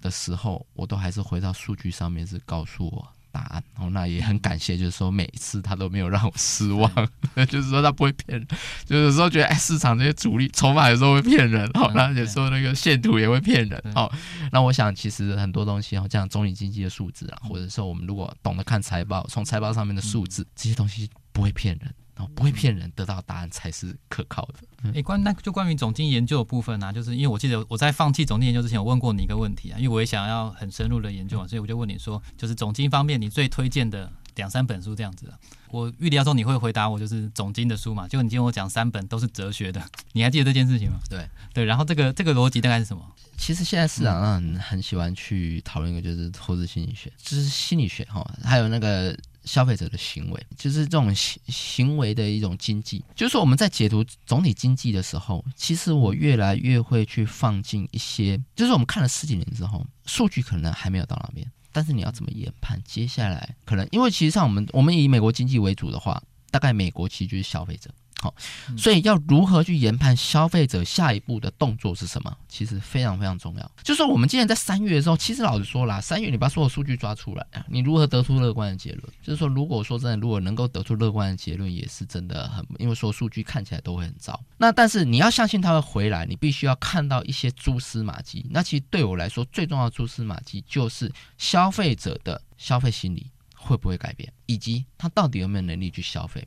[0.00, 3.08] 的时候，我都还是回到数据上面是告诉我。
[3.34, 3.64] 答案。
[3.76, 6.88] 哦，那也很感谢，就是说每一次他都没有让我失望，
[7.50, 8.46] 就是说他不会骗人，
[8.84, 14.12] 就是有时候觉得哎，市场这些主力筹码有时候会骗人，好，那有时候那个线图也会骗人，好，
[14.52, 21.92] 那我想其实很多东西哦，这样总体经济的数字啊，或者说我们如果懂得看财报，从财报上面的数字，这些东西不会骗人。
[22.16, 24.54] 哦，不会骗人，得到答案才是可靠的。
[24.84, 35.38] 哎、嗯，关那就关于总经研究的部分啊，就是因为我记得我在放弃总经研究之前，我问过你一个问题啊，因为我也想要很深入的研究嘛，所以我就问你说，就是总经方面你最推荐的两三本书这样子啊。
[35.70, 40.98] 我预料中你会回答我就是总经的书嘛，结果你今天我讲三本都是哲学的， 你还记得这件事情吗？
[41.10, 43.02] 对对，然后这个这个逻辑大概是什么？
[43.36, 49.18] 其实现在市场上很很喜欢去讨论一个就是投资心理学，就是心理学哈，还有那个。
[49.44, 53.04] 消费者的行为，就是这种行行为的一种经济。
[53.14, 63.86] 就是说，我们在解读总体经济的时候，其实我越来越会去放进一些，就是我们看了十几年之后，数据可能还没有到那边，但是你要怎么研判接下来可能？
[63.92, 67.90] 因为其实上我们我们以美国经济为主的话，大概美国其实就是消费者。
[68.20, 68.34] 好，
[68.78, 72.34] 所以要如何去研判消费者下一步的动作是什么？
[72.48, 73.70] 其实非常非常重要。
[73.82, 79.02] 就是说，我们今年在三月的时候，其实老实说啦，三月你把所有数据抓出来，你如何得出乐观的结论？
[79.22, 84.40] 就是说，如果说真的，如果能够得出乐观的结论，也是真的很，因为说数据看起来都会很糟。
[84.56, 88.46] 那但是你要相信它会回来，你必须要看到一些蛛丝马迹。
[88.48, 94.32] 那其实对我来说，最重要的蛛丝马迹就是消费者的消费心理会不会改变。
[94.46, 96.46] 以及他到底有没有能力去消费。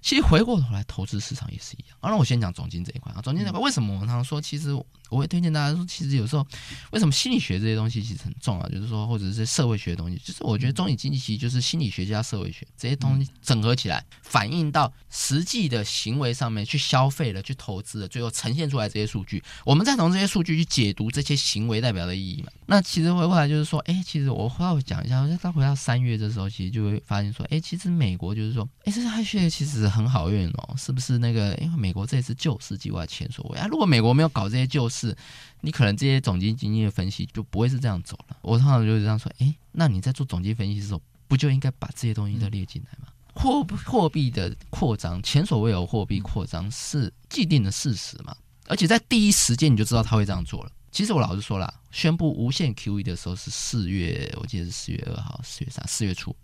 [0.00, 1.98] 其实回过头来，投资市场也是一样。
[2.00, 6.46] 啊，那我先讲总金这一块啊，总金这块为什么我们常常说，其实我会推荐大家说，其实有时候
[6.92, 22.52] 为什么心理学这些东西其实很重要，就是说或者是社会学的东西，就是我觉得中美经济其实就是心理学加社会学这些东西整合起来，反映到实际的行为上面去消费了，去投资了，最后呈现出来这些数据，我们再从这些数据去解读这些行为代表的意义嘛。
[22.66, 29.88] 那其实回过来就是说，哎，其实我稍微讲一下，再回到三月这时候，其实就会发现说，哎，其实美国就是说，哎，这些其实。
[29.88, 31.54] 很好运哦，是不是那个？
[31.56, 33.68] 因为美国这次救市计划前所未有啊！
[33.68, 35.16] 如果美国没有搞这些救市，
[35.60, 38.36] 你可能这些总经经济的分析就不会是这样走了。
[38.42, 43.12] 我通常就是这样说：哎，那你在做总经分析的时候，不就应该把这些东西都列进来吗？
[43.34, 48.36] 货货币的扩张，前所未有货币扩张是既定的事实嘛？
[48.66, 50.72] 而且在第一时间你就知道他会这样做了。
[50.90, 56.34] 其实我老实说了，宣布无限 QE 的时候是四月，我记得是四月二号、四月三、四月初。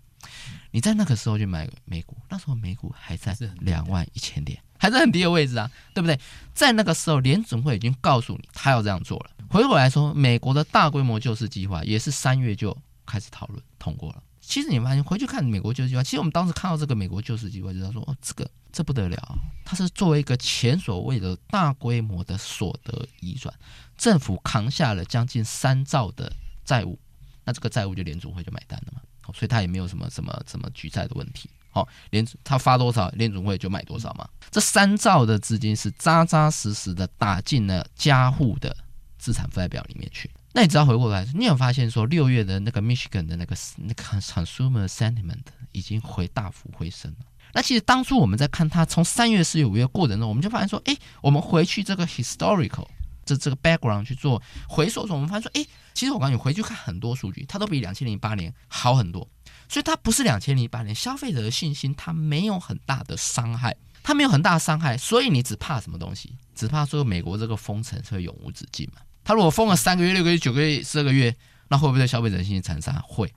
[0.71, 6.19] 你在那个时候去买美股，那时候美股还在两万一千点，还是很低的位置啊，对不对？
[6.53, 9.31] 在那个时候，联准会已经告诉你他要这样做了。
[9.49, 14.23] 回过来说，美国的大规模救市计划也是三月就开始讨论通过了。
[14.41, 23.55] 其实你发现回去看美国救市计划，其实我们当时看到这个美国救市计划，就知道说哦，这个这不得了，它是作为一个前所未有的大规模的所得移转，
[23.97, 26.31] 政府扛下了将近三兆的
[26.65, 26.99] 债务，
[27.45, 29.01] 那这个债务就联准会就买单了嘛。
[29.33, 31.49] 所以他也没有什么什么什么举债的问题。
[31.71, 34.29] 好，联他发多少，联总会就买多少嘛。
[34.51, 38.77] 这三兆的资金是扎扎实实的打进了家户的
[39.19, 40.31] 资产负债表里面去。
[40.53, 47.27] 那你只要回过来，你有发现说六月的那个 Michigan 的那个那个 consumer sentiment 已经回大幅回升了。
[47.53, 52.87] 那其实当初我们在看它从三月、四月、五月过程中，我们就发现说，哎，我们回去这个 historical。
[53.25, 59.29] 这这个 background 去做回溯的时候，我们发现说，哎，其实我告诉你回去看很多数据，它都比两千零八年好很多。
[59.69, 64.97] 所以它不是两千零八年消费者的信心，它没有很大的伤害，它没有很大的伤害。
[64.99, 66.37] 所以你只怕什么东西？
[66.55, 69.01] 只怕说美国这个封城会永无止境嘛？
[69.25, 71.35] 它如果封了三个月、六个月、九个月、十二个月，
[71.69, 72.95] 那会不会对消费者信心产生？
[73.03, 73.33] 会。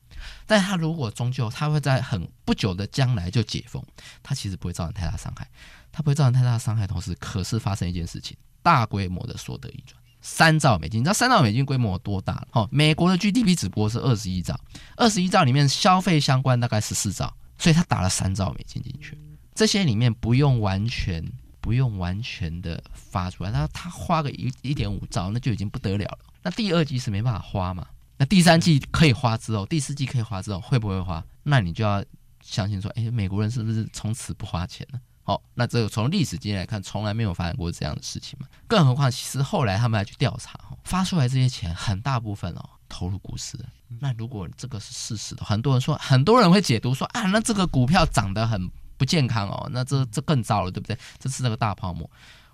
[0.45, 3.81] 但它如果终究它会在很不久的将来就解封，
[4.21, 5.47] 它其实不会造成太大伤害，
[5.91, 6.85] 它不会造成太大伤害。
[6.87, 8.35] 同时，可是发生一件事情。
[8.63, 12.47] 大规模的所得移转，三兆美金，你知道三兆美金规模有多大了？
[12.51, 14.59] 哦，美国的 GDP 只不过是二十一兆，
[14.97, 19.17] 二十一兆里面消费相关大概十四兆，所以他打了三兆美金进去。
[19.55, 21.25] 这些里面不用完全
[21.61, 26.19] 不用完全的发出来，他他花个一一点五兆，那就已经不得了了。
[26.43, 27.87] 那第二季是没办法花嘛？
[28.17, 31.23] 那第三季可以花之后，第四季可以花之后，会不会花？
[31.43, 32.03] 那你就要
[32.41, 34.99] 相信说，哎，美国人是不是从此不花钱了？
[35.27, 38.47] 好，那这个从历史经验来看，从来没有发生过这样的事情嘛。
[38.65, 43.59] 更何况，其实后来他们还去调查，发出来这些钱很大部分哦投入股市。
[43.99, 50.97] 那如果这个是事实的，很多人说，很多人会解读说啊，那这个股票涨得很不健康哦，那这这更糟了，对不对？
[51.19, 52.09] 这是那个大泡沫。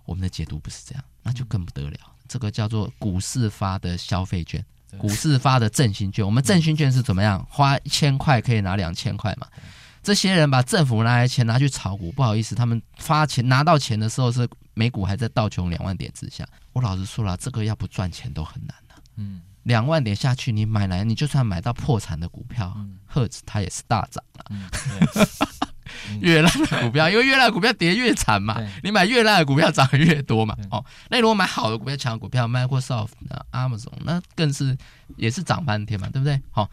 [0.05, 1.99] 我们的解读不是这样，那就更不得了。
[2.27, 4.65] 这个叫做股市发的消费券，
[4.97, 6.25] 股市发的振兴券。
[6.25, 7.45] 我们振兴券是怎么样？
[7.51, 9.45] 花一千块可以拿两千块嘛。
[10.03, 16.45] 这些人把政府拿来钱拿去炒股，不好意思，他们发钱拿到钱的时候是美股还在道琼两万点之下。
[16.73, 18.95] 我老实说了，这个要不赚钱都很难的。
[19.15, 24.45] 嗯，两万点下去，你买来，你就算买到破产的股票，赫兹它也是大涨了。
[24.49, 24.69] 嗯，
[26.19, 30.57] 越烂的股票，因为越烂的股票跌越惨嘛，你买越烂的股票涨越多嘛。
[30.69, 33.11] 哦，那你如果买好的股票，强的股票，Microsoft、
[33.51, 34.77] Amazon，那更是
[35.15, 36.41] 也是涨翻天嘛，对不对？
[36.51, 36.69] 好。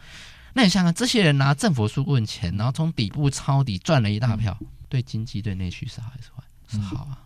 [0.55, 4.57] 那你想想，这些人拿政府纾困钱，然后从底部抄底赚了一大票，
[4.89, 6.43] 对经济、对内需是好还是坏？
[6.69, 7.19] 是好啊，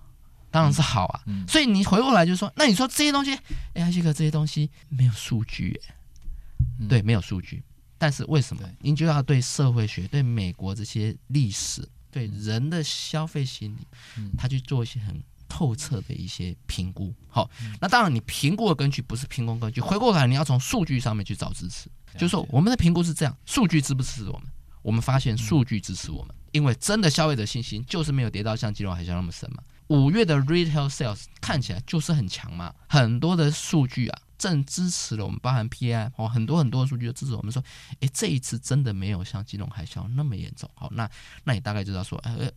[0.50, 1.22] 当然是好啊。
[1.48, 3.38] 所以你回过来就说，那你说这些东西，
[3.74, 5.94] 哎，这个这些东西没有数据，哎，
[6.88, 7.62] 对，没有数据。
[7.96, 8.62] 但是为什么？
[8.80, 13.86] 你就要对社会学、对美国这些历史、对人的消费心理，
[14.36, 17.14] 他去做一些很透彻的一些评估。
[17.28, 17.48] 好，
[17.80, 21.88] 那当然你评估的根据不是凭空根据，回过来你要从数据上面去找支持。
[22.14, 24.48] 就是说，我们的评估是这样：数据支不支持我们？
[24.82, 29.62] 我们发现数据支持我们，因为真的消费者信心就是没有跌到像金融海啸那么深嘛。
[29.88, 37.62] 五月的 retail sales 看起来就是很强嘛，很多的数据啊正支持了我们，包含 PI 哦，很多很多的数据都支持我们说，
[38.00, 40.68] 诶，这一次真的没有像金融海啸那么严重。
[40.74, 41.08] 好，那
[41.44, 42.50] 那你大概知道说，呃，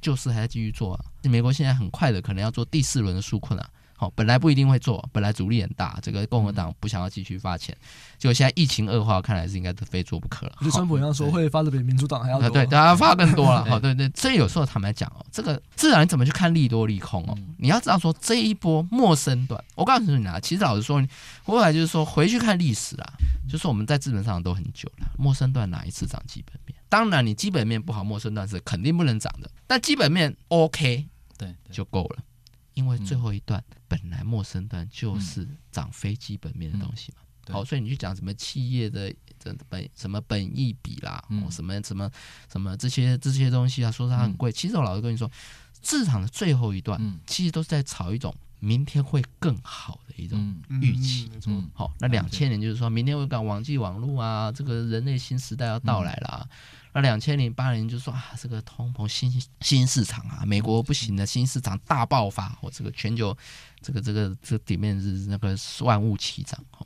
[0.00, 1.04] 就是还在继续做啊。
[1.22, 3.70] 美国现在很快的可能要做第四轮的纾困啊。
[4.00, 7.76] 好，本来不一定会做，本来阻力很大，这个共和党不想要继续发钱，
[8.16, 10.52] 结果现在疫情恶化，看来是应该是非做不可了。
[10.60, 13.64] 就川普一样说会发的比民主党还要多，对，大家发更多了。
[13.66, 17.36] 好，对对，所以有时候坦白讲哦，这个自然你怎么去看利多利空哦？
[17.58, 21.04] 你要知道说这一波陌生段，我告诉你啊，其实老实说，
[21.42, 23.12] 后来就是说回去看历史啊，
[23.50, 26.78] 就是我们在资本上都很久了，陌生段哪一次涨基本面？
[26.88, 29.50] 当然你基本面不好，陌生段是肯定不能涨的。
[29.66, 31.06] 但基本面 OK，
[31.36, 32.22] 对，就够了。
[32.78, 37.22] 因为最后一段本来陌生段就是涨非基本面的东西嘛。
[37.52, 42.08] 好，所以你去讲什么企业的这本什么本益比啦，什么什么
[42.48, 44.52] 什么这些这些东西啊，说它很贵。
[44.52, 45.28] 其实我老是跟你说，
[45.82, 48.32] 市场的最后一段其实都是在炒一种。
[48.60, 56.48] 明天会更好的一种预期，嗯，好，那两千年就是说明天会讲网际网络啊，这个人类新时代要到来了。
[56.50, 56.56] 嗯、
[56.94, 63.36] 那两千零八年就说啊，这个通膨新新市场啊，美国不行的新市场大爆发，我这个全球
[63.80, 66.84] 这个这个这底面是那个万物齐涨，哈，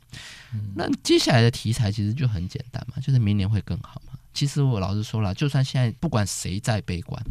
[0.75, 4.13] 那接下来的题材其实就很简单嘛，就是明年会更好嘛。
[4.31, 7.23] 其实我老实说了，就算现在不管谁在悲观，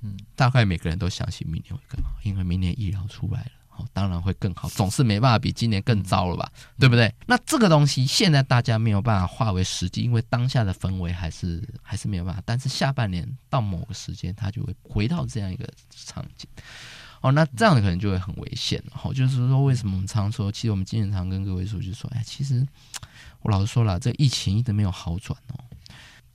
[0.00, 3.50] 嗯，大概每个人都相信明年会更好，因为明年医疗出来了。
[3.76, 7.12] 哦，当然会更好，总是没办法比今年更糟了吧，对不对？
[7.26, 12.42] 那这个东西现在大家没有办法化为实际，因为当下的氛围还是还是没有办法。
[12.46, 16.48] 但是下半年到某个时间，它就会回到这样一个场景。
[17.20, 18.82] 哦，那这样的可能就会很危险。
[19.02, 22.64] 哦，就是说，为什么我们常说，其实我们经常跟各位说，就是说，哎，其实
[23.40, 25.58] 我老实说了，这疫情一直没有好转哦，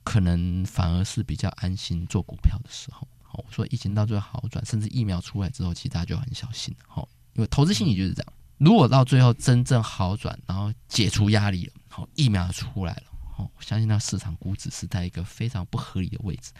[0.02, 3.06] 可能反而是比较安心做股票的时候。
[3.32, 6.74] 哦，我说疫情到最后好转，甚至疫苗出来之后，其实大家就很小心。
[6.94, 7.08] 哦。
[7.34, 13.02] 因为投资心理就是这样，如果到最后真正好转，然后解除压力了，好，疫苗出来了，
[13.34, 16.52] 好，我相信那市场估值是在一个非常不合理的位置，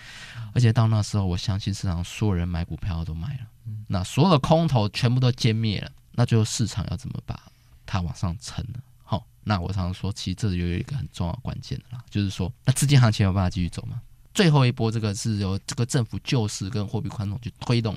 [0.55, 3.41] 而且到那时候，我相信市场所有人买股票都买了，
[3.89, 7.41] 那所有的空头全部都歼灭了，那最后市场要怎么把
[7.85, 8.79] 它往上撑呢？
[9.03, 14.01] 好，那我常常说，其实这里有一个很重要关键的啦，就是说，那资金行情有办法继续走吗？
[14.33, 17.97] 最后一波这个是由这个政府救市跟货币宽松去推动。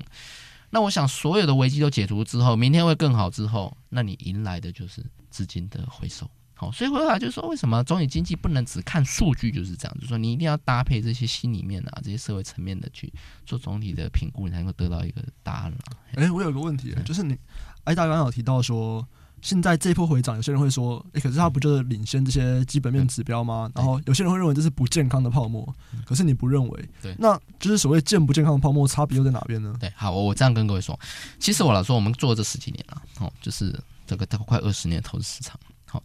[0.74, 6.28] 那我想，所有的危机都解除之后，明天会更好之后，那你迎来的就是资金的回收。
[6.56, 9.94] 好，所以回来就是说，为什么总体经济不能只看数据就是这样？
[9.98, 13.14] 就是说，你一定要搭配这些心里面啊，这些社会层面的去
[13.46, 15.78] 做总体的评估，你才能够得到一个答案了。
[16.16, 17.38] 哎，我有个问题，就是你
[17.84, 19.08] 哎，大刚有提到说。
[19.44, 23.70] 现在这一波回涨，有些人会说，诶，可是它不就是领先这些基本面指标吗？
[23.76, 25.68] 然后有些人会认为这是不健康的泡沫，
[26.06, 26.90] 可是你不认为？
[27.02, 29.76] 对，那就是所谓健不健康的泡沫，差别又在哪边呢？
[29.82, 30.98] 对，好，我我这样跟各位说，
[31.40, 33.78] 其实我来说，我们做这十几年了，哦，就是
[34.08, 36.02] 这个大概快二十年的投资市场，好，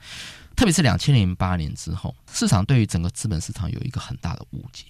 [0.56, 4.86] 特别是两千零八年之后，市场对于整个资本市场有一个很大的误解，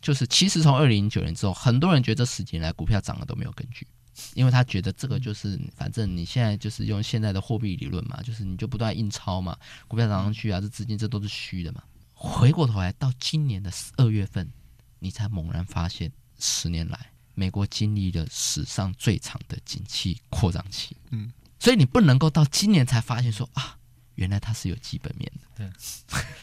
[0.00, 3.86] 就是其实从二零零九年之后，很多人觉得这十几年来股票涨了都没有根据。
[4.34, 9.56] 因为他觉得这个就是，反正你现在就是用现在的货币理论嘛，就是你就不断印钞嘛，
[9.88, 11.82] 股票涨上去啊，这资金这都是虚的嘛。
[12.12, 14.48] 回过头来到今年的二月份，
[14.98, 16.98] 你才猛然发现，十年来
[17.34, 20.96] 美国经历了史上最长的景气扩张期。
[21.10, 23.76] 嗯，所以你不能够到今年才发现说啊。
[24.14, 25.70] 原来它是有基本面的，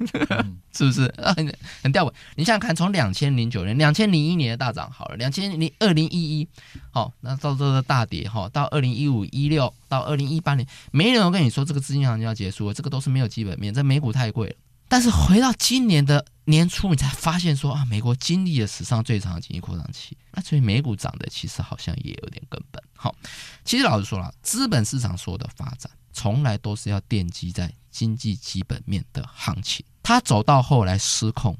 [0.08, 1.34] 对， 是不是啊？
[1.34, 2.14] 很很吊诡。
[2.36, 6.48] 你想想看，从两千零九年、两千零一年的大涨好了，两千零二零一一，
[6.92, 14.56] 好，那到这个大跌哈，到二零一五一六到二零一八年，没人跟你说这个资金行情要结束了，这个都是没有基本面，这美股太贵了。
[14.92, 22.82] 但是回到今年的年初，你才发现说啊，美国经历了史上最长的经济扩张期，那所以美股涨的其实好像也有点根本。
[22.96, 23.16] 好，
[23.64, 25.92] 其实老实说了，资本市场所有的发展。
[26.12, 31.58] 从来都是要奠基在经济基本面的行情，它走到后来失控，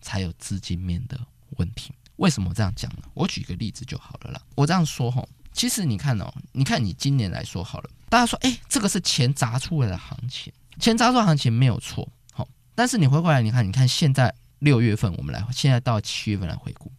[0.00, 1.18] 才有资金面的
[1.56, 1.92] 问题。
[2.16, 3.02] 为什么这样讲呢？
[3.14, 4.42] 我举个例子就好了啦。
[4.54, 16.92] 我这样说哈，其实你看哦，你看你今年来说好了，大家说，哎，这个是钱砸出来的行情，钱砸出行情没有错，好，但是你回过来，你看，你看现在六月份，我们来，现在到七月份来回顾，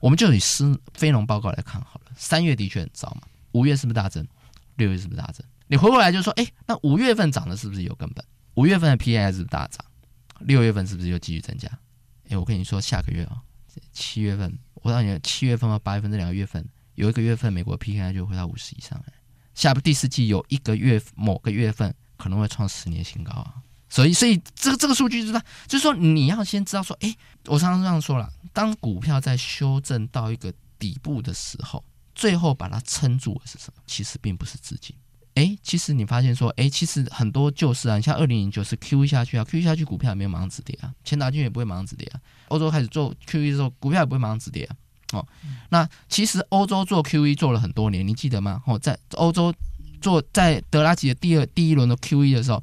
[0.00, 4.26] 我们就以斯非农报告来看好了，三月的确很糟嘛，五月是不是大增？
[4.74, 5.46] 六月是不是大增？
[5.70, 8.24] 你回过来就说，哎，那五月份涨的是不是有根本？
[8.54, 9.84] 五月份的 PPI 是大涨？
[10.40, 11.68] 六月份是不是又继续增加？
[12.28, 13.40] 哎，我跟你说，下个月啊，
[13.92, 19.00] 七月份，我告诉你，七月份和八月份这两个月份，有一个月份美国 PPI 就会到五十以上。
[19.06, 19.12] 哎，
[19.54, 23.54] 下不第四季有一个月某个月份可能会创十年新高啊。
[23.88, 27.14] 所以，所以这个这个数据知道，就是说你要先知道说，哎，
[27.46, 33.80] 我常常这样说了，当股票在修正到一个底部的时候，最后把它撑住的是什么？
[33.86, 34.96] 其实并不是资金。
[35.40, 42.20] 哎，其实你发现说，哎，其实很多就是啊，你像二零零九是 QE 下去啊，QE 下去股票也没有马上止跌啊，钱大军也不会马上止跌啊。
[42.48, 44.76] 欧洲开始做 QE 的时候，股票也不会马上止跌啊。
[45.12, 45.26] 哦，
[45.70, 48.62] 那其实欧洲做 QE 做了很多年，你记得吗？
[48.66, 49.54] 哦，在欧洲
[50.02, 52.62] 做在德拉吉的第二第一轮的 QE 的时候，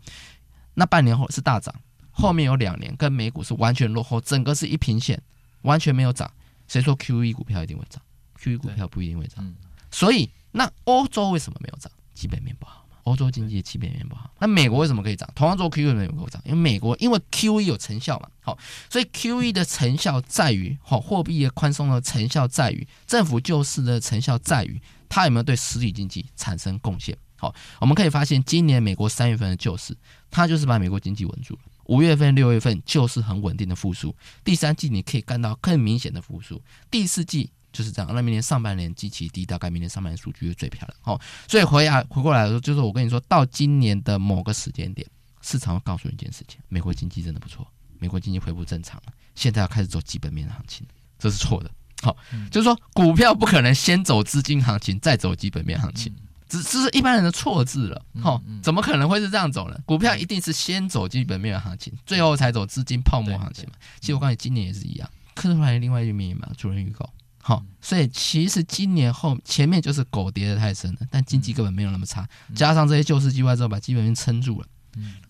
[0.76, 1.74] 那半年后是大涨，
[2.12, 5.20] 后面有两年跟美股是完全落后，整个是一平线，
[5.63, 6.32] 完全没有涨。
[6.68, 8.00] 谁说 QE 股票一定会涨
[8.40, 9.56] ？QE 股票不一定会涨。
[9.90, 11.92] 所以那欧洲为什么没有涨？
[12.18, 14.34] 基本面不好嘛，欧洲经济的基本面不好。
[14.40, 15.30] 那美国为什么可以涨？
[15.36, 18.58] 同样做 QE 美国涨，因为美国因为 QE 有成效嘛，好，
[18.90, 27.15] 所以 QE 的成效在于，好，货币的宽松的成效在于，政府救市的成效在于，它有没有对实体经济产生贡献？
[27.36, 29.96] 好，我们可以发现，今年美国三月份的救市，
[30.32, 31.60] 它就是把美国经济稳住了。
[31.86, 34.13] 五月份、六月份就是很稳定的复苏，
[34.44, 36.62] 第三季你可以看到更明显的复苏，
[36.92, 38.10] 第四季就是这样。
[38.12, 40.98] 那明年上半年基期低，大概明年上半年数据会最漂亮。
[41.02, 45.08] 好，所以回啊回过来的时候，就是我跟你说到今年的某个时间点，
[45.44, 47.67] 市场会告诉你一件事情：美国经济真的不错，
[48.00, 50.88] 美国经济恢复正常了，现在要开始走基本面的行情，
[51.19, 51.69] 这是错的。
[52.02, 52.17] 好，
[52.50, 56.12] 就是说股票不可能先走资金行情，再走基本面行情。
[56.50, 59.78] 只这是一般人的错字了，哈，怎么可能会是这样走呢？
[59.86, 63.75] 股票一定是先走基本面的行情，最后才走资金泡沫行情嘛。
[64.00, 67.12] 其实我告诉你，今年也是一样，看出来另外一面嘛，主人预告，
[67.48, 74.67] 好，所以其实今年后前面就是狗跌得太深了，但经济根本没有那么差，加上这些救市计划之后，把基本面撑住了，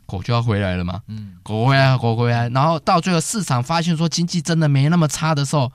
[0.07, 1.37] 狗就要回来了嘛，嗯。
[1.43, 5.71] 狗回来，狗回来，然后到最后市场发现说经济真的没那么差的时候，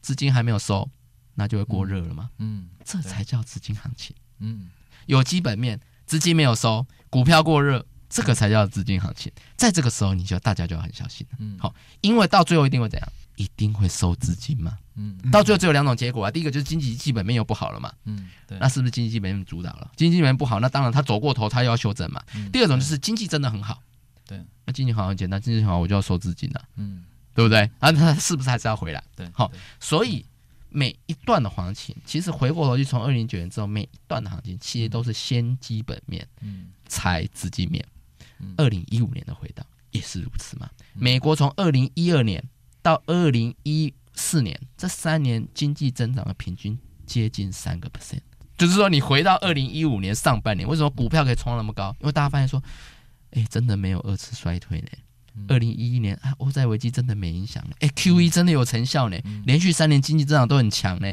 [0.00, 0.88] 资金还没有收，
[1.34, 4.70] 那就会过热了嘛，嗯，这才叫资金行情，嗯。
[5.04, 9.30] 有基本面，资金没有收，股票过热，这个才叫资金行情。
[9.58, 11.36] 在这个时候，你就大家就要很小心了。
[11.38, 13.12] 嗯，好，因为到最后一定会怎样？
[13.36, 14.78] 一定会收资金嘛。
[14.94, 16.30] 嗯，到最后只有两种结果啊。
[16.30, 17.92] 第一个就是经济基本面又不好了嘛。
[18.04, 18.58] 嗯，对。
[18.58, 19.90] 那是不是经济基本面主导了？
[19.96, 22.22] 经济基本面不好，那当然他走过头，他又要修正嘛。
[22.52, 23.82] 第二种就是经济真的很好。
[24.26, 24.40] 对。
[24.64, 26.62] 那经济好很简单，经济很好我就要收资金了。
[26.76, 27.04] 嗯，
[27.34, 27.70] 对不对？
[27.78, 29.02] 啊，他是不是还是要回来？
[29.16, 29.28] 对。
[29.32, 30.24] 好，所以。
[30.74, 37.84] 每一段的行情，其实回过头去，从二零零九年之后，每一段的行情其实都是先基本面，嗯，才资金面。
[38.56, 40.70] 二零一五年的回档也是如此嘛？
[40.94, 42.42] 美国从二零一二年
[42.82, 48.20] 到二零一四年这三年经济增长的平均接近三个 percent，
[48.58, 51.94] 就是说你回到二零一五年上半年，为什么股票可以冲那么高？
[52.00, 52.62] 因为大家发现说，
[53.30, 54.88] 哎，真的没有二次衰退呢。
[55.48, 57.74] 二零一一年啊，欧债危机真的没影响呢。
[57.80, 59.16] 哎，QE 真的有成效呢，
[59.46, 61.10] 连续三年经济增长都很强呢。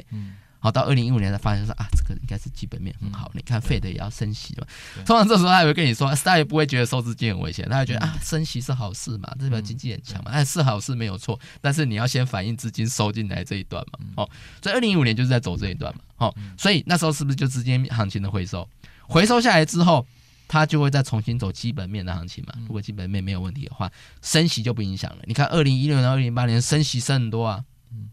[0.59, 3.31] 好，到二零一五年才发现说啊，这个应该是基本面很好。
[3.33, 4.67] 你看，Fed 也要升息了。
[5.05, 11.39] 通常这时候他也会跟你说，他也不会觉得收资金很危险，他会觉得啊，升息是好事嘛，代表经济很强嘛，哎，是好事没有错。
[11.61, 13.99] 但是你要先反映资金收进来这一段嘛。
[14.17, 14.29] 哦，
[14.61, 16.01] 所以二零一五年就是在走这一段嘛。
[16.17, 18.67] 哦，所以那时候是不是就资金行情的回收？
[19.07, 20.05] 回收下来之后。
[20.51, 22.53] 它就会再重新走基本面的行情嘛。
[22.61, 23.87] 如果基本面没有问题的话，
[24.23, 25.17] 升息就不影响了。
[25.25, 27.63] 你看，二零一六年到二零一八年升息升很多啊，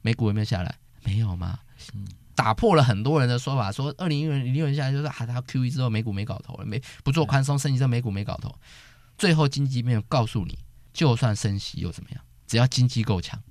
[0.03, 0.74] 美股有没有下来？
[1.03, 1.59] 没有嘛。
[2.37, 8.55] 打破了很多人的说法，说二零一六年下来就是还他 QE 之后美股没搞头了，没不做宽松升级之后美股没搞头。
[9.18, 10.59] 最后经济没有告诉你，
[10.93, 12.20] 就算升息又怎么样？
[12.47, 13.43] 只要经济够强。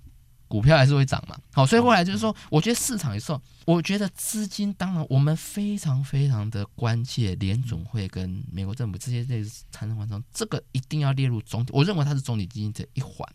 [0.48, 1.38] 股票还是会涨嘛？
[1.52, 13.28] 好，所以后来就是说，我觉得市场也是，我觉得资金当然我们非常非常的关切联总会跟美国政府这些这产生缓冲，这个一定要列入总体，我认为它是总体基金的一环。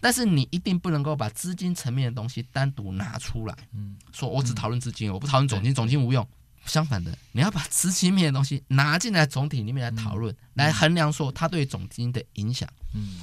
[0.00, 6.26] 但是你一定不能够把资金层面的东西单独拿出来，嗯说我只讨论资金，我不讨论总金，总金无用。
[6.64, 12.68] 相反的，你要把资金面的东西拿进来总体里面来讨论，来衡量说它对总金的影响。
[12.94, 13.18] 嗯。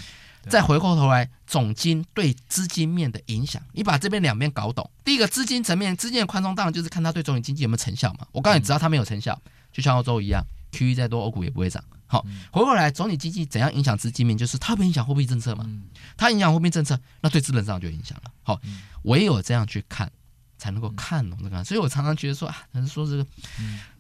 [0.47, 4.89] 再回过头来，总经对资金面的影响，你把这边两边搞懂。
[5.03, 8.27] 第一个资金层面，资金的宽松当然就是看它对总体经济有没有成效嘛。
[8.31, 9.39] 我告诉你，只要它没有成效，
[9.71, 11.83] 就像欧洲一样，QE 再多，欧股也不会涨。
[12.07, 14.35] 好，回过来，总体经济怎样影响资金面？
[14.35, 15.69] 就是它不影响货币政策嘛。
[16.17, 18.31] 它影响货币政策，那对资本市场就影响了。
[18.41, 18.59] 好，
[19.03, 20.11] 唯有这样去看，
[20.57, 21.63] 才能够看懂这个。
[21.63, 23.25] 所以我常常觉得说啊，人说这个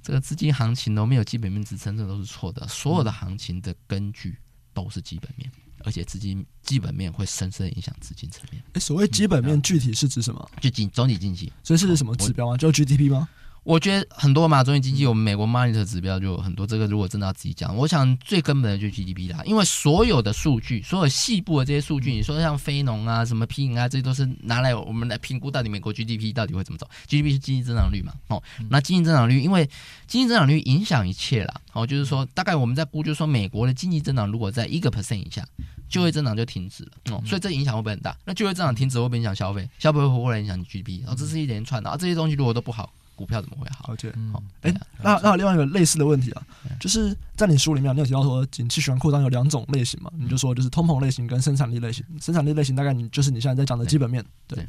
[0.01, 2.67] 这个资金行情都没有基本面支撑，这都是错的。
[2.67, 4.35] 所有的行情的根据
[4.73, 5.51] 都是基本面。
[5.83, 8.63] 而且资金基本面会深深影响资金层面。
[8.73, 10.49] 哎，所谓基本面具体是指什么？
[10.61, 12.57] 就经总体经济，所以是什么指标啊？
[12.57, 13.27] 就 GDP 吗？
[13.69, 16.65] 我觉得很多嘛，总体经济，我们美国 monitor 指标就有很多。
[16.65, 19.43] 这个如果真的要自己讲，我想最根本的就是 GDP 啦。
[19.45, 26.89] 因为所有的数据，所有细部的这些数据，你说像非农啊、什么 PMI 啊，这些都是拿来我们来评估到底美国 GDP 到底会怎么走。
[27.07, 28.11] GDP 是经济增长率嘛？
[28.29, 28.41] 哦，
[28.71, 29.69] 那经济增长率，因为
[30.07, 31.53] 经济增长率影响一切啦。
[31.73, 35.45] 哦，就是说大概我们在估，就是说美国的经济增长如果在一个 percent 以下，
[35.87, 36.89] 就业增长就停止了。
[37.11, 38.17] 哦，所以这影响会不会很大？
[38.25, 39.69] 那就业增长停止会不会影响消费？
[39.77, 41.01] 消费会不会影响 GDP？
[41.01, 42.91] 然后这是一连串的啊，这些东西如果都不好。
[43.19, 43.93] 股票怎么会好？
[43.97, 46.41] 对，好，哎，那那另外一个类似的问题啊，
[46.79, 50.09] 就是在你书里面，你有提到说，景气循环扩张有两种类型嘛？
[50.17, 52.05] 你就说就是通膨类型跟生产力类型。
[52.21, 54.25] 生产力类型大概你就是你现在在讲的基本面。
[54.47, 54.65] 对。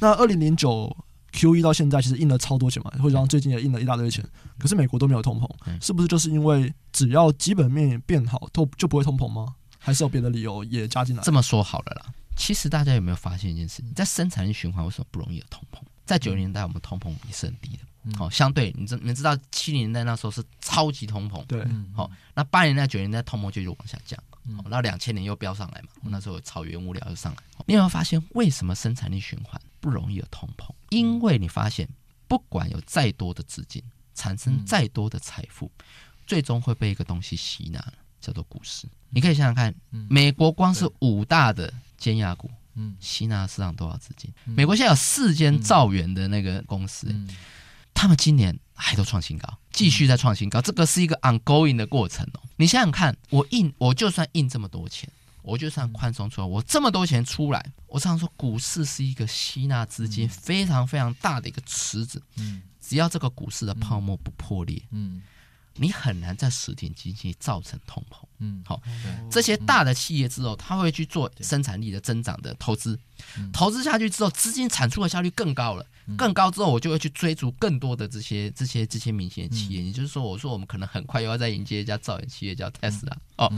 [0.00, 0.94] 那二零零九
[1.30, 4.24] Q 一到现在其实印了超多钱嘛，或者说最近也印了一大堆钱，
[4.58, 5.48] 可是美国都没有通膨，
[5.80, 9.54] 是不是就是因为只要基本面变好，都就不会通膨吗？
[9.78, 11.22] 还是有别的理由也加进来？
[11.22, 15.78] 这么说好了啦，其实大家有没有发现一件事情，在生产力循环为什么不容易有通膨？
[16.04, 24.22] 在九零年代，我们通膨也是很低的，好，相对你知你们知道七零年代那时候是超级通膨，对，好，那八零年代九零年代通膨就又往下降，
[24.56, 30.70] 好，那两千年又飙上来嘛，那时候草原物料又上来，你有没有发现为什么生产力循环不容易有通膨？
[30.90, 31.88] 因为你发现
[32.28, 33.82] 不管有再多的资金，
[34.14, 35.70] 产生再多的财富，
[36.26, 37.82] 最终会被一个东西吸纳，
[38.20, 38.86] 叫做股市。
[39.08, 39.74] 你可以想想看，
[40.10, 42.48] 美国光是五大的尖牙股。
[42.48, 42.54] 嗯，
[43.00, 44.32] 吸纳市场多少资金？
[44.44, 47.36] 美国现在有四间造元的那个公司，嗯嗯、
[47.92, 50.60] 他们今年还都创新高，继续在创新高。
[50.60, 52.40] 这个是一个 ongoing 的过程哦。
[52.56, 55.08] 你想想看，我印，我就算印这么多钱，
[55.42, 62.22] 我就算宽松出来，我这么多钱出来，我常说股市是一个吸纳资金非常非常大的一个池子。
[62.36, 65.22] 嗯，只要这个股市的泡沫不破裂，嗯。
[65.76, 68.80] 你很难在实体经济造成通膨，嗯，好，
[69.30, 72.98] 这些大的企业之后，他会去做生产力的增长的投资，
[73.52, 75.84] 投资下去之后，资金产出的效率更高了，
[76.16, 79.82] 更高之后，我就会去追逐更多的这些这些这些明星的企业。
[79.82, 83.52] 也就是说，我说我们可能很快又要再迎接一家造园企业叫 Tesla，哦，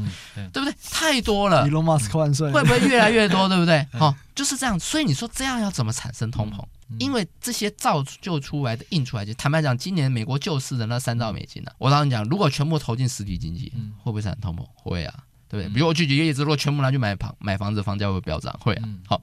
[0.53, 0.75] 对不对？
[0.91, 3.47] 太多了，Elon Musk 万岁，会不会越来越多？
[3.49, 3.87] 对不对？
[3.93, 4.81] 好， 就是这样。
[4.81, 6.65] 所以你说这样要怎么产生通膨？
[6.99, 14.65] 因为这些造就出来的印出来就坦白讲，今年美国救市的那三兆美金呢、啊，我当时讲，如果全部投进实体经济，会不会产生通膨？
[14.75, 15.75] 会啊，对不对？
[15.75, 18.57] 比如我举举例子，如果全部拿去买房买房子，房价会飙涨？
[18.61, 18.89] 会啊。
[19.07, 19.21] 好，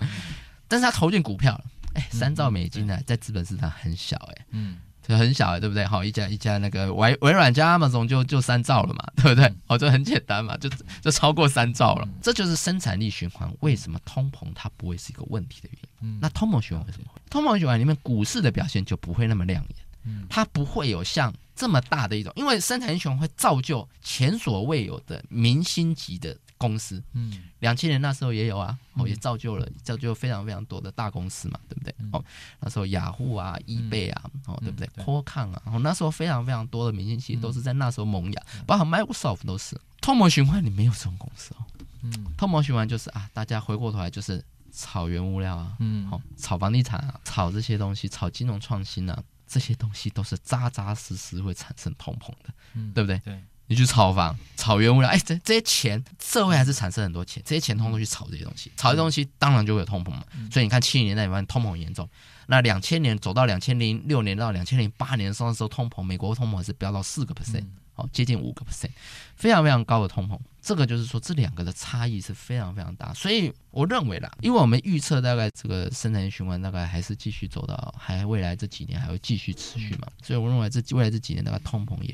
[0.68, 4.78] 但是他投进股票了，哎，三兆美金呢，在资本市场很小，哎，嗯。
[5.07, 5.85] 就很小，对不对？
[5.85, 9.53] 好，一家一家那个微微软加 Amazon 就就三兆了嘛， 对不对？
[9.67, 10.69] 哦，就很简单嘛，就
[11.01, 12.07] 就超过三兆了。
[12.21, 16.19] 这就是生产力循环，为什么通膨它不会是一个问题的原因？
[16.21, 17.07] 那通膨循环为什么？
[17.29, 19.63] 通膨循环里面股市的表现就不会那么亮
[20.05, 26.37] 眼，它不会有像这么大的一种，因为生产力循环会造就前所未有的明星级的。
[26.64, 31.93] 公司，嗯，两千年那时候也有啊，哦，也造就了造就非常非常多的大公司嘛，对不对？
[32.14, 32.24] 哦，
[32.61, 39.78] 那时候雅虎啊、eBay 啊，哦，对不对？Qualcomm 啊，哦，那时候非常非常多的明星其实都是在那时候萌芽，包括 Microsoft 都是。
[39.99, 41.53] 通模循环里没有这种公司。
[41.59, 41.66] 哦，
[42.03, 53.20] 嗯，通模循环就是啊，大家回过头来就是炒原物料啊，嗯，好，炒房地产啊，炒这些东西，炒金融创新啊，这些东西都是扎扎实实会产生通膨的，嗯，对不对？
[53.20, 53.41] 对。
[53.68, 60.24] 你去炒房、炒原物料，哎，这这些钱，社会还是产生很多钱，这些钱通通去炒这些东西，炒这些东西当然就会有通膨嘛。
[60.51, 62.07] 所以你看七零年代里面通膨很严重，
[62.47, 68.89] 那两千年走到两千零六年到两千零八年的时候，通膨美国通膨还是飙到四个 percent，好，接近五个 percent，
[69.36, 70.38] 非常非常高的通膨。
[70.61, 73.14] 这个就是说这两个的差异是非常非常大。
[73.14, 80.07] 所以我认为啦，因为我们预测大概这个生产循环大概还是继续走到，还未来这几年还会继续持续嘛。
[80.22, 82.14] 所以我认为这未来这几年大概通膨也。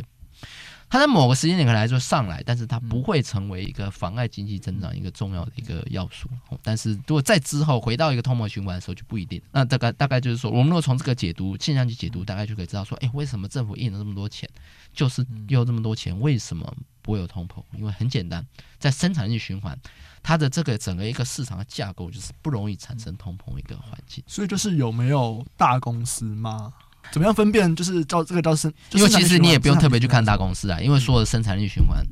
[0.89, 6.27] 它在某个时间点可能来说上来，但是它不会成为一个妨碍经济增长一个重要的一个要素。
[6.63, 9.39] 但是如果在之后回到一个通膨循环的时候就不一定。
[9.51, 14.49] 那大概大概就是说，我们如果从这个解读现象去解读，大概就可以知道说，哎，为什么政府印了这么多钱，
[14.91, 17.63] 就是有这么多钱，为什么不会有通膨？
[17.77, 18.43] 因为很简单，
[18.79, 19.77] 在生产力循环，
[20.23, 24.23] 它的这个整个一个市场的架构就是不容易产生通膨一个环境。
[24.25, 26.73] 所以就是有没有大公司吗？
[27.11, 27.75] 怎么样分辨？
[27.75, 32.03] 就是叫这个叫生，因为其实你也不用特别去看大公司啊，因为所有的生产力循环，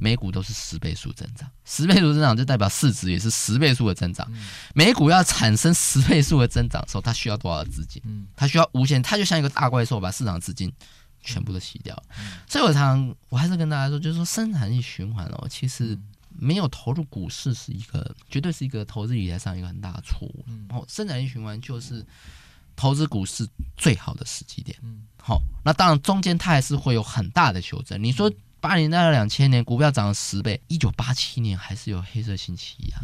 [0.00, 4.26] 美股都是十倍数增长，十倍数增长就代表市值也是十倍数的增长。
[4.74, 8.02] 美股要产生十倍数的增长的时候，它需要多少资金？
[8.34, 10.72] 它需要无限，它就像一个大怪兽，把市场资金
[11.20, 12.00] 全部都洗掉。
[12.48, 15.98] 所以我常常我还是跟大家说，就是说生产力循环哦，其实
[16.30, 20.44] 没有投入股市是一个绝对是一个投资理财上一个很大的错误。
[20.68, 22.06] 然后，生产力循环就是。
[22.76, 28.00] 投资股市最好的时机点，嗯，好，那当然中间它还是会有很大的修正。
[28.02, 33.00] 你说八零年代到两千年股票涨了十倍，一九八七年还是有黑色星期一啊，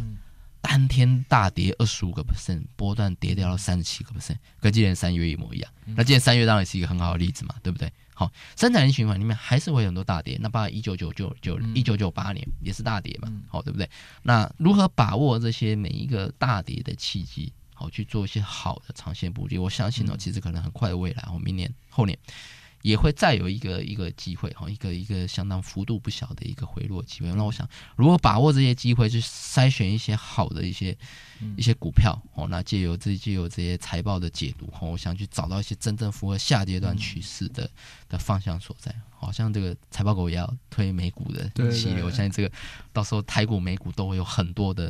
[0.61, 5.71] 当天大跌二十五个 percent，波段跌掉了三十七个 percent，跟今年三月一模一样。
[5.87, 7.91] 那今年三月当然也是一个很好的例子嘛，对不对？
[8.15, 10.37] 好，生产力循环里面还是会有很多大跌。
[10.39, 13.89] 那包括一九九九九一九九八年也是大跌嘛，好，对不对？
[14.21, 17.51] 那如何把握这些每一个大跌的契机？
[17.83, 22.17] 好，去做一些好的长线布局，我相信哦，其实可能很快的未来，我明年后年
[22.81, 27.27] 也会再有一个一个机会，哈，一个一个相当幅度不小的一个回落机会。
[27.33, 27.67] 那我想，
[27.97, 30.97] 如果把握这些机会，去筛选一些好的一些
[31.57, 37.69] 一些股票，哦，那借由这借由这些财报的解读，哈，我想去找到一些真正符合下阶段趋势的
[38.07, 38.95] 的方向所在。
[39.09, 42.49] 好像这个财报狗也要推美股的系列，我相信这个
[42.93, 44.89] 到时候台股、美股都会有很多的。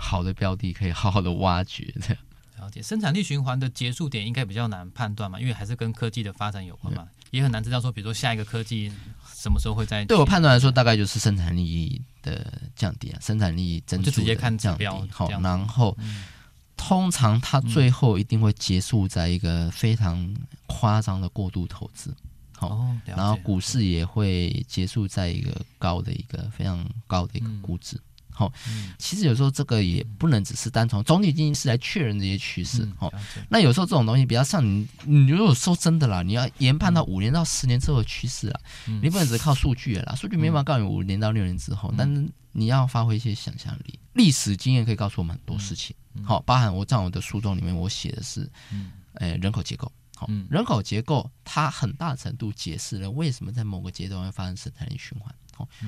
[0.00, 2.18] 好的标的可以好好的挖掘，这样
[2.58, 2.82] 了解。
[2.82, 8.92] 生产力循环的结束点应该比较难判断嘛，因为还是跟科技的发展有关嘛，也很难知道说，比如说下一个科技
[9.34, 10.04] 什么时候会在。
[10.04, 15.96] 对我判断来说，大概就是生产力的降低啊，生产力增就直接看降标好，然后
[16.76, 20.34] 通常它最后一定会结束在一个非常
[20.66, 22.14] 夸张的过度投资，
[22.56, 27.96] 好、哦，然后股市也会结束在一个高的一个非常高的一个估值。
[27.96, 28.02] 嗯
[28.38, 28.52] 好，
[28.98, 32.88] 其实有时候这个也不能只是单从总体经济是来确认这些趋势。
[32.96, 33.12] 好，
[33.48, 38.60] 那有时候这种东西比较像你，你如果说真的啦，你要研判到五年到十年之后的趋势啊，
[39.02, 45.96] 你不能只靠数据啦，数据没办法告诉你五年到六年之后，但是你要发挥一些想象力，历史经验可以告诉我们很多事情。
[46.22, 48.48] 好，包含我在我的书中里面我写的是，
[49.14, 49.90] 呃，人口结构。
[50.16, 55.34] 好，人口结构它很大程度解释了为什么在某个阶段会发生生产力循环。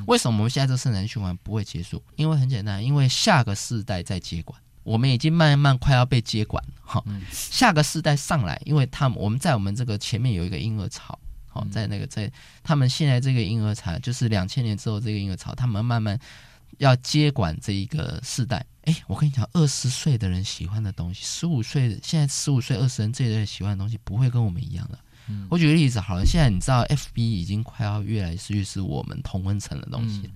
[0.07, 2.03] 为什么我们现在这个生产循环不会结束？
[2.17, 6.75] 因为很简单，因为下个世代在接管，我们已经慢慢快要被接管了。
[6.81, 11.19] 好，下个世代上来，因为他们我们在我们这个前面有一个婴儿潮，
[11.49, 12.31] 好，在那个在
[12.63, 16.19] 他们现在这个婴儿潮，就是两千年之后这个婴儿潮，他们慢慢
[16.79, 18.65] 要接管这一个世代。
[18.85, 24.99] 哎，我跟你讲，二十岁的人喜欢的东西，十五岁现在十五岁二十人这一代喜欢的东西，不会跟我们一样的。
[25.49, 30.31] 我举个例子好了，现在你知道 FB 已经快要越来越是我们同温层的东西。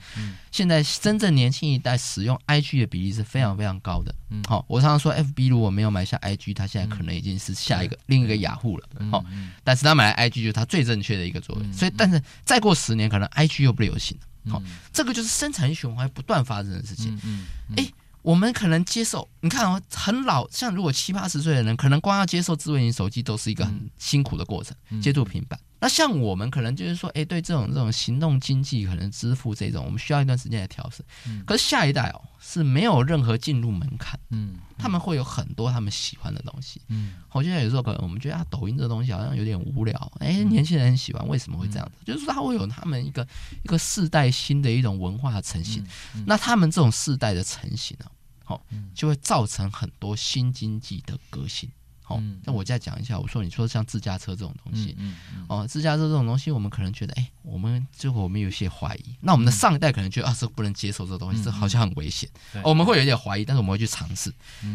[0.50, 4.14] 现在真正年轻一代使用 IG 的比例是非常非常高的。
[4.48, 8.88] 好，我常常说 FB 如果没有买下 IG，它现在可能已经是下一个另一个雅虎了。
[9.10, 9.24] 好，
[9.62, 11.72] 但是他买来 IG 就是他最正确的一个作为。
[11.72, 14.52] 所以，但是再过十年，可能 IG 又不流行了。
[14.52, 17.18] 好，这个就是生产循环不断发生的事情。
[17.24, 17.86] 嗯哎。
[18.24, 25.60] 我们可能接受，你看哦，很老，像如果七八十岁的人，可能光要接受智慧型手机都是一个很辛苦的过程，接触平板。
[25.80, 31.04] 那像我们可能就是说，哎，对这种这种行动经济，可能支付这种，我们需要一段时间来调适。
[31.44, 42.02] 可是下一代哦，是没有任何进入门槛，嗯，他们会有很多他们喜欢的东西，嗯，好像有时候可能我们觉得啊，抖音这东西好像有点无聊，哎，年轻人很喜欢，为什么会这样子？
[42.06, 43.28] 就是说他会有他们一个
[43.62, 45.84] 一个世代新的一种文化的成型，
[46.24, 48.06] 那他们这种世代的成型呢？
[48.44, 48.62] 好，
[48.94, 51.68] 就会造成很多新经济的革新。
[52.06, 54.94] 好，那我再讲一下，我说你说像自驾车这种东西，
[55.48, 59.16] 哦，自驾车这种东西，我们可能觉得，哎，我们最后我们有些怀疑。
[59.22, 62.28] 那我们的上一代可能觉得啊，这不能接受这东西，这好像很危险。
[62.62, 64.30] 我们会有一点怀疑，但是我们会去尝试。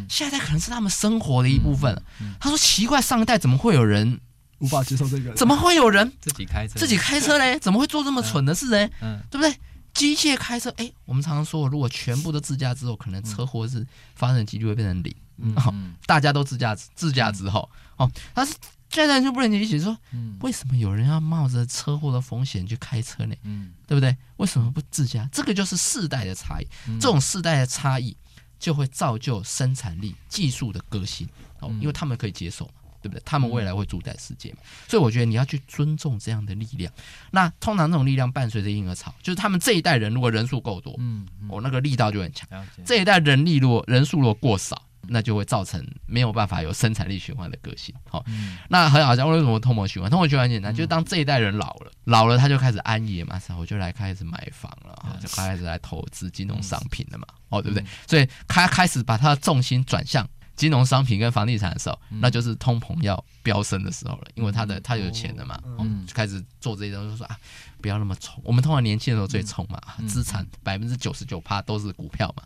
[0.10, 2.02] 下一代可能是他们生活的一部分。
[2.40, 4.20] 他说奇怪，上一代怎么会有人
[4.58, 5.32] 无法接受这个？
[5.36, 6.80] 怎么会有人自己开车？
[6.80, 7.60] 自己开车嘞？
[7.60, 8.90] 怎么会做这么蠢的事嘞？
[9.02, 9.56] 嗯，对不对？
[9.94, 13.86] 机械开车，哎，我们常常说，如果全部都自驾之后，可能车祸是
[14.16, 15.14] 发生的几率会变成零。
[15.38, 15.74] 嗯，好，
[16.06, 18.54] 大家都自驾自驾之后，哦，但是
[18.90, 19.98] 现在就不能理解说，
[20.42, 23.36] 为什么有人要冒着车祸的风险去开车呢？
[23.44, 24.16] 嗯，对不对？
[24.38, 25.28] 为什么不自驾？
[25.32, 26.68] 这个就是世代的差异，
[27.00, 28.16] 这种世代的差异
[28.60, 31.28] 就会造就生产力、技术的革新。
[31.62, 32.70] 哦，因为他们可以接受。
[33.02, 33.22] 对不对？
[33.26, 36.92] 他们未来会主宰世界嘛，所以我觉得你要去尊重这样的力量。
[37.32, 42.48] 那通常这种力量伴随着婴儿潮，就是他们这一代人如果人数够多，嗯，我那个力道就很强。
[42.86, 44.82] 这一代人力如果人数如果过少，
[45.12, 47.96] 那就会造成没有办法有生产力循环的个性。
[48.08, 48.24] 好，
[48.68, 50.12] 那很好像为什么通膨循环？
[50.12, 57.86] 通膨循环很简单，就是当这一代人老了，老了他就开始安逸嘛，然后就来开始买房了，就开始来投资金融商品了嘛，哦，对不对？
[58.08, 60.28] 所以他开始把他的重心转向。
[60.60, 67.36] 金融商品跟房地产的时候，那就是通膨要飙升的时候了，因为他的他有钱了嘛，嗯，就开始做这些东西，就说啊，
[67.82, 68.40] 不要那么冲。
[68.44, 72.44] 我们通常年轻的时候最冲嘛，资产百分之九十九趴都是股票嘛。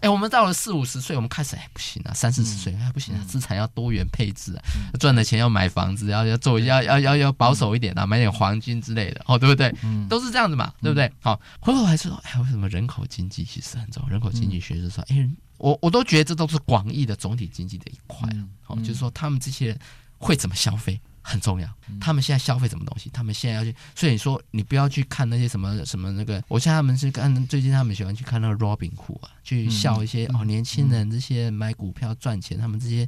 [0.00, 4.64] 哎，我们到了四五十岁，我们开始哎不行啊，三四十岁哎不行啊，资产要多元配置啊，
[4.98, 9.70] 赚的钱要买房子，要要做要要要要保守一点啊，买点黄金之类的，哦，对不对？
[10.08, 11.12] 都是这样子嘛，对不对？
[11.20, 14.08] 好，回头还是说，哎，为什么人口经济其实很重要？
[14.08, 15.28] 人口经济学是说，哎。
[15.58, 18.28] 我我都觉得这都是广义的总体经济的一块，
[18.62, 19.78] 好，就是说他们这些人
[20.18, 21.68] 会怎么消费很重要。
[22.00, 23.10] 他们现在消费什么东西？
[23.12, 33.06] 他们现在要去，所以你说你不要去看那些什么什么那个，我现在他们是看最近他们喜欢去看那个 Robinhood 啊，去笑一些哦年轻人这些买股票赚钱，他们这些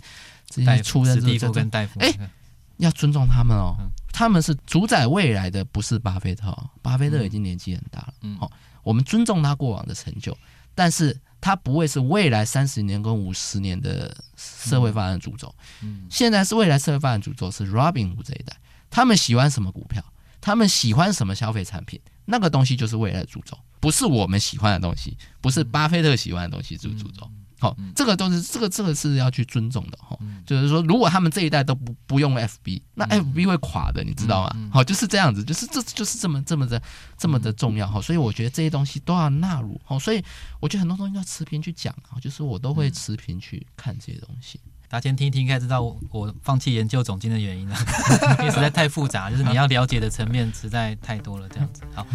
[0.48, 1.60] 这些出的这这这，
[2.00, 2.30] 哎，
[2.78, 3.76] 要尊重他们哦，
[4.12, 8.50] 他们是主宰未来的，不是巴菲特，哦巴菲特已经年纪很大了，好，
[8.82, 10.36] 我们尊重他过往的成就，
[10.74, 11.18] 但是。
[11.40, 18.56] 它不会是未来三十年跟五十年的社会发展主轴，嗯，现在是未来社会发展主轴是 Robinhood 这一代，
[18.90, 20.04] 他们喜欢什么股票，
[20.40, 27.30] 他们喜欢什么消费产品，那个东西就是未来的主轴，不是我们喜欢的东西，不是巴菲特喜欢的东西，是主轴。
[27.60, 30.16] 好，这个都是这个这个是要去尊重的哈。
[30.46, 34.70] 就是说，如果他们这一代都不不用 FB，那 FB 会垮的，你知道吗？
[34.72, 36.80] 好，就是这样子，就是这就是这么这么的
[37.16, 38.00] 这么的重要哈。
[38.00, 39.80] 所以我觉得这些东西都要纳入。
[39.84, 40.24] 好，所以
[40.60, 44.60] 我觉得很多东西要持平去讲啊，就是我都会持平去看这些东西。
[44.88, 47.76] 大家先听一听，应该知道我我放弃研究总经的原因了，
[48.38, 51.82] 因为实在太复杂，就是你要了解的层面实在太多了，这样子。
[51.92, 52.06] 好。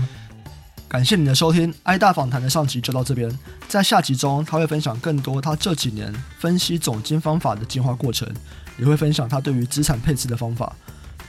[0.94, 3.28] 感谢你的收听，艾大访谈的上集就到这边。
[3.68, 8.32] 在下集中，他会分享更多他这几年分析总经方法的进化过程，
[8.78, 10.76] 也会分享他对于资产配置的方法。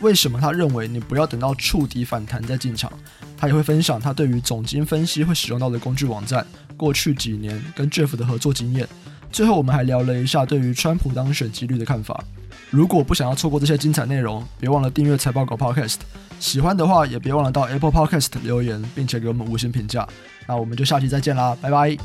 [0.01, 2.93] 为什么他认为你不要等到触底反弹再进场？
[3.39, 6.47] 他也会分享他对于总经分析会使用到的工具网站，
[6.77, 8.87] 过去几年跟 Jeff 的合作经验。
[9.33, 12.23] 最后，我们还聊了一下对于川普当选几率的看法。
[12.71, 15.99] 如果不想要错过这些精彩内容别忘了订阅财报狗 podcast
[16.41, 20.07] 喜欢的话也别忘了到 apple podcast 留言并且给我们五星评价。
[20.47, 21.97] 那我们就下期再见啦拜拜。